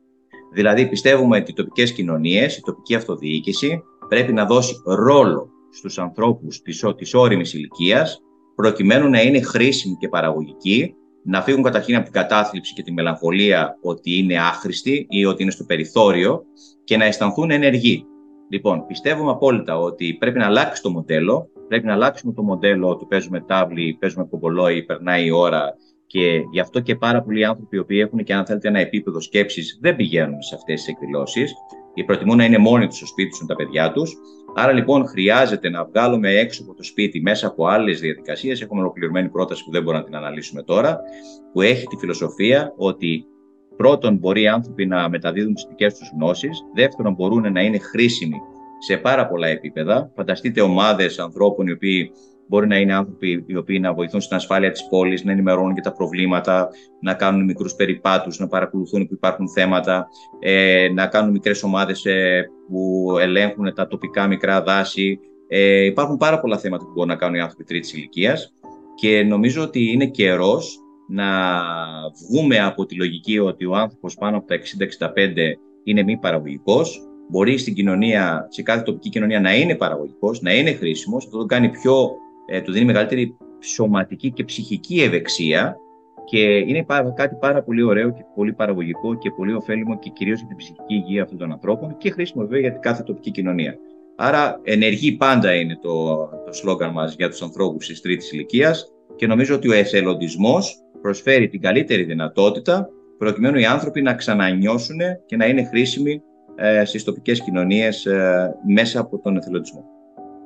Δηλαδή 0.52 0.88
πιστεύουμε 0.88 1.36
ότι 1.36 1.50
οι 1.50 1.54
τοπικές 1.54 1.92
κοινωνίες, 1.92 2.56
η 2.56 2.60
τοπική 2.60 2.94
αυτοδιοίκηση 2.94 3.82
πρέπει 4.08 4.32
να 4.32 4.44
δώσει 4.44 4.74
ρόλο 4.84 5.50
στους 5.72 5.98
ανθρώπους 5.98 6.62
της, 6.62 6.84
της 6.96 7.14
όριμης 7.14 7.54
ηλικίας 7.54 8.22
προκειμένου 8.54 9.08
να 9.08 9.22
είναι 9.22 9.40
χρήσιμη 9.40 9.96
και 10.00 10.08
παραγωγική 10.08 10.94
να 11.24 11.42
φύγουν 11.42 11.62
καταρχήν 11.62 11.94
από 11.94 12.04
την 12.04 12.12
κατάθλιψη 12.12 12.74
και 12.74 12.82
τη 12.82 12.92
μελαγχολία 12.92 13.78
ότι 13.82 14.18
είναι 14.18 14.38
άχρηστοι 14.38 15.06
ή 15.08 15.24
ότι 15.24 15.42
είναι 15.42 15.52
στο 15.52 15.64
περιθώριο 15.64 16.42
και 16.84 16.96
να 16.96 17.04
αισθανθούν 17.04 17.50
ενεργοί. 17.50 18.04
Λοιπόν, 18.50 18.86
πιστεύουμε 18.86 19.30
απόλυτα 19.30 19.78
ότι 19.78 20.16
πρέπει 20.18 20.38
να 20.38 20.46
αλλάξει 20.46 20.82
το 20.82 20.90
μοντέλο. 20.90 21.50
Πρέπει 21.68 21.86
να 21.86 21.92
αλλάξουμε 21.92 22.32
το 22.32 22.42
μοντέλο 22.42 22.88
ότι 22.88 23.04
παίζουμε 23.04 23.40
τάβλη, 23.40 23.96
παίζουμε 24.00 24.24
κομπολόι, 24.24 24.84
περνάει 24.84 25.26
η 25.26 25.30
ώρα 25.30 25.74
και 26.06 26.42
γι' 26.52 26.60
αυτό 26.60 26.80
και 26.80 26.96
πάρα 26.96 27.22
πολλοί 27.22 27.44
άνθρωποι 27.44 27.76
οι 27.76 27.78
οποίοι 27.78 27.98
έχουν 28.04 28.24
και 28.24 28.34
αν 28.34 28.46
θέλετε 28.46 28.68
ένα 28.68 28.78
επίπεδο 28.78 29.20
σκέψης 29.20 29.78
δεν 29.80 29.96
πηγαίνουν 29.96 30.42
σε 30.42 30.54
αυτές 30.54 30.82
τις 30.82 30.88
εκδηλώσεις 30.88 31.52
ή 31.94 32.04
προτιμούν 32.04 32.36
να 32.36 32.44
είναι 32.44 32.58
μόνοι 32.58 32.86
τους 32.86 32.96
στο 32.96 33.06
σπίτι 33.06 33.28
τους 33.28 33.40
με 33.40 33.46
τα 33.46 33.54
παιδιά 33.54 33.92
τους. 33.92 34.16
Άρα 34.54 34.72
λοιπόν 34.72 35.06
χρειάζεται 35.06 35.68
να 35.68 35.84
βγάλουμε 35.84 36.30
έξω 36.30 36.62
από 36.62 36.74
το 36.74 36.82
σπίτι 36.82 37.20
μέσα 37.20 37.46
από 37.46 37.66
άλλες 37.66 38.00
διαδικασίες. 38.00 38.60
Έχουμε 38.60 38.80
ολοκληρωμένη 38.80 39.28
πρόταση 39.28 39.64
που 39.64 39.70
δεν 39.70 39.82
μπορούμε 39.82 40.02
να 40.02 40.08
την 40.08 40.16
αναλύσουμε 40.16 40.62
τώρα, 40.62 41.00
που 41.52 41.60
έχει 41.60 41.86
τη 41.86 41.96
φιλοσοφία 41.96 42.72
ότι 42.76 43.24
πρώτον 43.76 44.16
μπορεί 44.16 44.42
οι 44.42 44.48
άνθρωποι 44.48 44.86
να 44.86 45.08
μεταδίδουν 45.08 45.54
τις 45.54 45.66
δικές 45.68 45.94
τους 45.94 46.10
γνώσεις, 46.14 46.58
δεύτερον 46.74 47.14
μπορούν 47.14 47.52
να 47.52 47.60
είναι 47.60 47.78
χρήσιμοι 47.78 48.36
σε 48.78 48.96
πάρα 48.96 49.28
πολλά 49.28 49.46
επίπεδα. 49.46 50.12
Φανταστείτε 50.14 50.60
ομάδες 50.60 51.18
ανθρώπων 51.18 51.66
οι 51.66 51.72
οποίοι 51.72 52.10
Μπορεί 52.48 52.66
να 52.66 52.76
είναι 52.76 52.94
άνθρωποι 52.94 53.44
οι 53.46 53.56
οποίοι 53.56 53.78
να 53.82 53.94
βοηθούν 53.94 54.20
στην 54.20 54.36
ασφάλεια 54.36 54.70
της 54.70 54.86
πόλης, 54.88 55.24
να 55.24 55.32
ενημερώνουν 55.32 55.72
για 55.72 55.82
τα 55.82 55.92
προβλήματα, 55.92 56.68
να 57.00 57.14
κάνουν 57.14 57.44
μικρούς 57.44 57.74
περιπάτους, 57.74 58.38
να 58.38 58.48
παρακολουθούν 58.48 59.06
που 59.06 59.14
υπάρχουν 59.14 59.48
θέματα, 59.48 60.08
ε, 60.40 60.88
να 60.94 61.06
κάνουν 61.06 61.30
μικρές 61.30 61.62
ομάδες 61.62 62.04
ε, 62.04 62.50
που 62.68 63.16
ελέγχουν 63.20 63.74
τα 63.74 63.86
τοπικά 63.86 64.26
μικρά 64.26 64.62
δάση. 64.62 65.18
Ε, 65.48 65.84
υπάρχουν 65.84 66.16
πάρα 66.16 66.40
πολλά 66.40 66.58
θέματα 66.58 66.84
που 66.84 66.90
μπορούν 66.90 67.08
να 67.08 67.16
κάνουν 67.16 67.34
οι 67.34 67.40
άνθρωποι 67.40 67.64
τρίτης 67.64 67.92
ηλικίας 67.92 68.52
και 68.94 69.22
νομίζω 69.22 69.62
ότι 69.62 69.92
είναι 69.92 70.06
καιρός 70.06 70.78
να 71.08 71.24
βγούμε 72.28 72.58
από 72.58 72.86
τη 72.86 72.94
λογική 72.94 73.38
ότι 73.38 73.64
ο 73.64 73.76
άνθρωπος 73.76 74.14
πάνω 74.14 74.36
από 74.36 74.46
τα 74.46 74.56
60-65 74.56 74.58
είναι 75.84 76.02
μη 76.02 76.16
παραγωγικός, 76.16 77.00
μπορεί 77.28 77.58
στην 77.58 77.74
κοινωνία, 77.74 78.46
σε 78.48 78.62
κάθε 78.62 78.82
τοπική 78.82 79.08
κοινωνία 79.08 79.40
να 79.40 79.54
είναι 79.54 79.74
παραγωγικός, 79.74 80.40
να 80.40 80.54
είναι 80.54 80.72
χρήσιμος, 80.72 81.24
αυτό 81.24 81.38
το 81.38 81.44
κάνει 81.44 81.68
πιο, 81.70 82.10
ε, 82.46 82.60
του 82.60 82.72
δίνει 82.72 82.84
μεγαλύτερη 82.84 83.36
σωματική 83.60 84.30
και 84.30 84.44
ψυχική 84.44 85.00
ευεξία 85.00 85.76
και 86.30 86.56
είναι 86.56 86.86
κάτι 87.14 87.34
πάρα 87.34 87.62
πολύ 87.62 87.82
ωραίο 87.82 88.10
και 88.10 88.24
πολύ 88.34 88.52
παραγωγικό 88.52 89.14
και 89.14 89.30
πολύ 89.30 89.54
ωφέλιμο 89.54 89.98
και 89.98 90.10
κυρίως 90.10 90.38
για 90.38 90.48
την 90.48 90.56
ψυχική 90.56 90.94
υγεία 90.94 91.22
αυτών 91.22 91.38
των 91.38 91.52
ανθρώπων 91.52 91.96
και 91.96 92.10
χρήσιμο 92.10 92.42
βέβαια 92.42 92.60
για 92.60 92.72
την 92.72 92.80
κάθε 92.80 93.02
τοπική 93.02 93.30
κοινωνία. 93.30 93.78
Άρα 94.16 94.60
ενεργοί 94.62 95.12
πάντα 95.12 95.54
είναι 95.54 95.76
το, 95.76 96.16
το 96.46 96.52
σλόγκαν 96.52 96.92
μας 96.92 97.14
για 97.14 97.28
τους 97.28 97.42
ανθρώπους 97.42 97.86
της 97.86 98.00
τρίτης 98.00 98.32
ηλικίας 98.32 98.92
και 99.16 99.26
νομίζω 99.26 99.54
ότι 99.54 99.68
ο 99.68 99.72
εθελοντισμός 99.72 100.82
προσφέρει 101.00 101.48
την 101.48 101.60
καλύτερη 101.60 102.02
δυνατότητα 102.02 102.88
προκειμένου 103.18 103.58
οι 103.58 103.64
άνθρωποι 103.64 104.02
να 104.02 104.14
ξανανιώσουν 104.14 104.98
και 105.26 105.36
να 105.36 105.46
είναι 105.46 105.64
χρήσιμοι 105.64 106.22
ε, 106.54 106.84
στις 106.84 107.04
τοπικές 107.04 107.40
κοινωνίες 107.40 108.06
ε, 108.06 108.54
μέσα 108.66 109.00
από 109.00 109.18
τον 109.18 109.36
εθελοντισμό. 109.36 109.84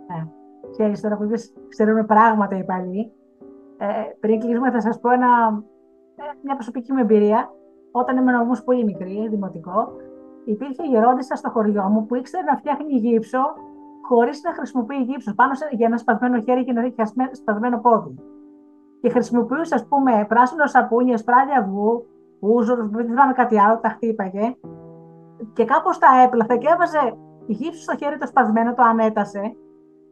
Ναι. 0.08 0.30
Ξέρεις, 0.70 1.00
τώρα 1.00 1.16
που 1.16 1.30
ξέρουμε 1.68 2.04
πράγματα 2.04 2.58
οι 2.58 2.64
παλιοί, 2.64 3.12
ε, 3.78 3.86
πριν 4.20 4.40
κλείσουμε 4.40 4.70
θα 4.70 4.80
σας 4.80 5.00
πω 5.00 5.10
ένα, 5.10 5.62
ε, 5.62 5.71
μια 6.42 6.54
προσωπική 6.54 6.92
μου 6.92 6.98
εμπειρία. 6.98 7.50
Όταν 7.90 8.16
ήμουν 8.16 8.34
όμως 8.34 8.64
πολύ 8.64 8.84
μικρή, 8.84 9.28
δημοτικό, 9.28 9.92
υπήρχε 10.44 10.82
γερόντισσα 10.82 11.34
στο 11.34 11.50
χωριό 11.50 11.82
μου 11.82 12.06
που 12.06 12.14
ήξερε 12.14 12.44
να 12.44 12.56
φτιάχνει 12.56 12.94
γύψο 12.94 13.38
χωρίς 14.02 14.42
να 14.42 14.52
χρησιμοποιεί 14.52 15.02
γύψο 15.02 15.34
πάνω 15.34 15.54
σε, 15.54 15.68
για 15.70 15.86
ένα 15.86 15.96
σπασμένο 15.96 16.40
χέρι 16.40 16.64
και 16.64 16.70
ένα 16.70 17.30
σπασμένο 17.32 17.78
πόδι 17.78 18.14
και 19.02 19.10
χρησιμοποιούσε, 19.10 19.74
ας 19.74 19.86
πούμε, 19.86 20.24
πράσινο 20.28 20.66
σαπούνι, 20.66 21.18
σπράδια 21.18 21.58
αυγού, 21.58 22.06
ούζο, 22.38 22.76
δεν 22.76 23.06
θυμάμαι 23.06 23.32
κάτι 23.32 23.60
άλλο, 23.60 23.78
τα 23.78 23.88
χτύπαγε. 23.88 24.56
Και 25.52 25.64
κάπως 25.64 25.98
τα 25.98 26.06
έπλαθε 26.24 26.56
και 26.56 26.68
έβαζε 26.72 27.16
γύψη 27.46 27.82
στο 27.82 27.96
χέρι 27.96 28.18
το 28.18 28.26
σπασμένο, 28.26 28.74
το 28.74 28.82
ανέτασε. 28.82 29.56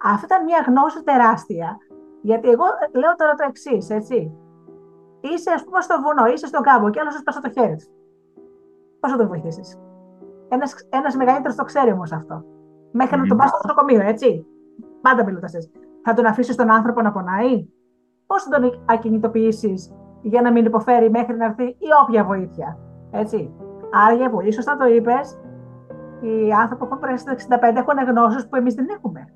Αυτή 0.05 0.25
ήταν 0.25 0.45
μια 0.45 0.65
γνώση 0.67 1.03
τεράστια. 1.05 1.79
Γιατί 2.23 2.49
εγώ 2.49 2.65
λέω 2.93 3.15
τώρα 3.17 3.35
το 3.35 3.45
εξής, 3.49 3.91
έτσι. 3.91 4.33
Είσαι, 5.21 5.51
ας 5.51 5.65
πούμε, 5.65 5.81
στο 5.81 5.95
βουνό, 6.03 6.33
είσαι 6.33 6.47
στον 6.47 6.63
κάμπο 6.63 6.91
και 6.91 7.01
άλλος 7.01 7.15
σπάσα 7.15 7.41
το 7.41 7.51
χέρι 7.51 7.77
του. 7.77 7.87
Πώς 9.01 9.11
θα 9.11 9.17
τον 9.17 9.27
βοηθήσεις; 9.29 9.79
Ένας 10.89 11.17
μεγαλύτερος 11.17 11.57
το 11.57 11.65
ξέρει 11.65 11.93
όμως 11.93 12.13
αυτό. 12.13 12.45
Μέχρι 12.93 13.17
mm-hmm. 13.17 13.23
να 13.23 13.27
τον 13.27 13.37
πας 13.37 13.49
στο 13.49 13.59
νοσοκομείο, 13.63 14.01
έτσι. 14.01 14.47
Πάντα 15.01 15.25
μιλούτα 15.25 15.49
Θα 16.03 16.15
τον 16.15 16.27
αφήσεις 16.27 16.57
τον 16.57 16.71
άνθρωπο 16.71 17.03
να 17.03 17.13
πονάει; 17.13 17.69
Πώς 18.27 18.43
θα 18.43 18.61
τον 18.61 18.85
ακινητοποιήσεις 18.87 19.93
για 20.23 20.41
να 20.43 20.53
μην 20.53 20.65
υποφέρει 20.65 21.11
μέχρι 21.11 21.37
να 21.37 21.45
έρθει 21.45 21.65
η 21.65 21.89
όποια 22.03 22.25
βοήθεια. 22.25 22.79
Έτσι; 23.11 23.55
Άρα, 23.93 24.15
για 24.15 24.31
πολύ 24.31 24.53
σωστά 24.53 24.77
το 24.77 24.87
είπες, 24.87 25.39
οι 26.21 26.53
άνθρωποι 26.53 26.87
που 26.87 26.99
έχουν 27.03 27.19
στα 27.19 27.33
65 27.33 27.77
έχουν 27.77 27.99
γνώσεις 28.09 28.49
που 28.49 28.57
εμείς 28.57 28.75
δεν 28.75 28.87
έχουμε. 28.89 29.33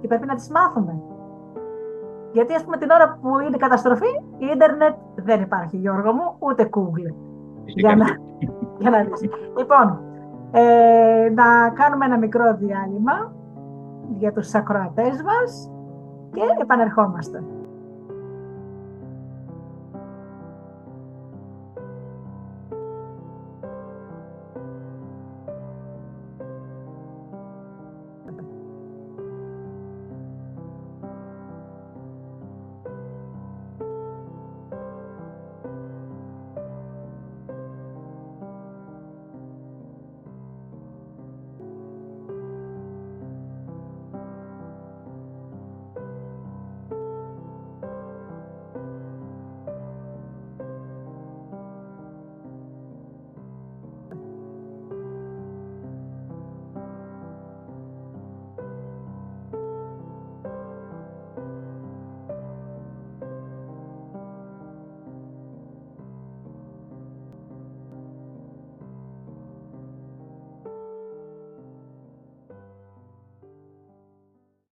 Και 0.00 0.06
πρέπει 0.06 0.26
να 0.26 0.34
τις 0.34 0.50
μάθουμε. 0.50 1.02
Γιατί, 2.32 2.54
ας 2.54 2.64
πούμε, 2.64 2.76
την 2.76 2.90
ώρα 2.90 3.18
που 3.22 3.38
είναι 3.38 3.56
καταστροφή, 3.56 4.12
η 4.38 4.46
ίντερνετ 4.54 4.94
δεν 5.14 5.40
υπάρχει, 5.42 5.76
Γιώργο 5.76 6.12
μου, 6.12 6.34
ούτε 6.38 6.68
Google. 6.76 7.14
Για 7.64 7.96
να, 7.96 8.06
για 8.80 8.90
να 8.90 8.98
δεις. 9.02 9.20
Λοιπόν, 9.56 10.00
ε, 10.50 11.30
να 11.34 11.70
κάνουμε 11.70 12.04
ένα 12.04 12.18
μικρό 12.18 12.56
διάλειμμα 12.56 13.34
για 14.18 14.32
τους 14.32 14.54
ακροατές 14.54 15.22
μας 15.22 15.70
και 16.30 16.42
επανερχόμαστε. 16.62 17.44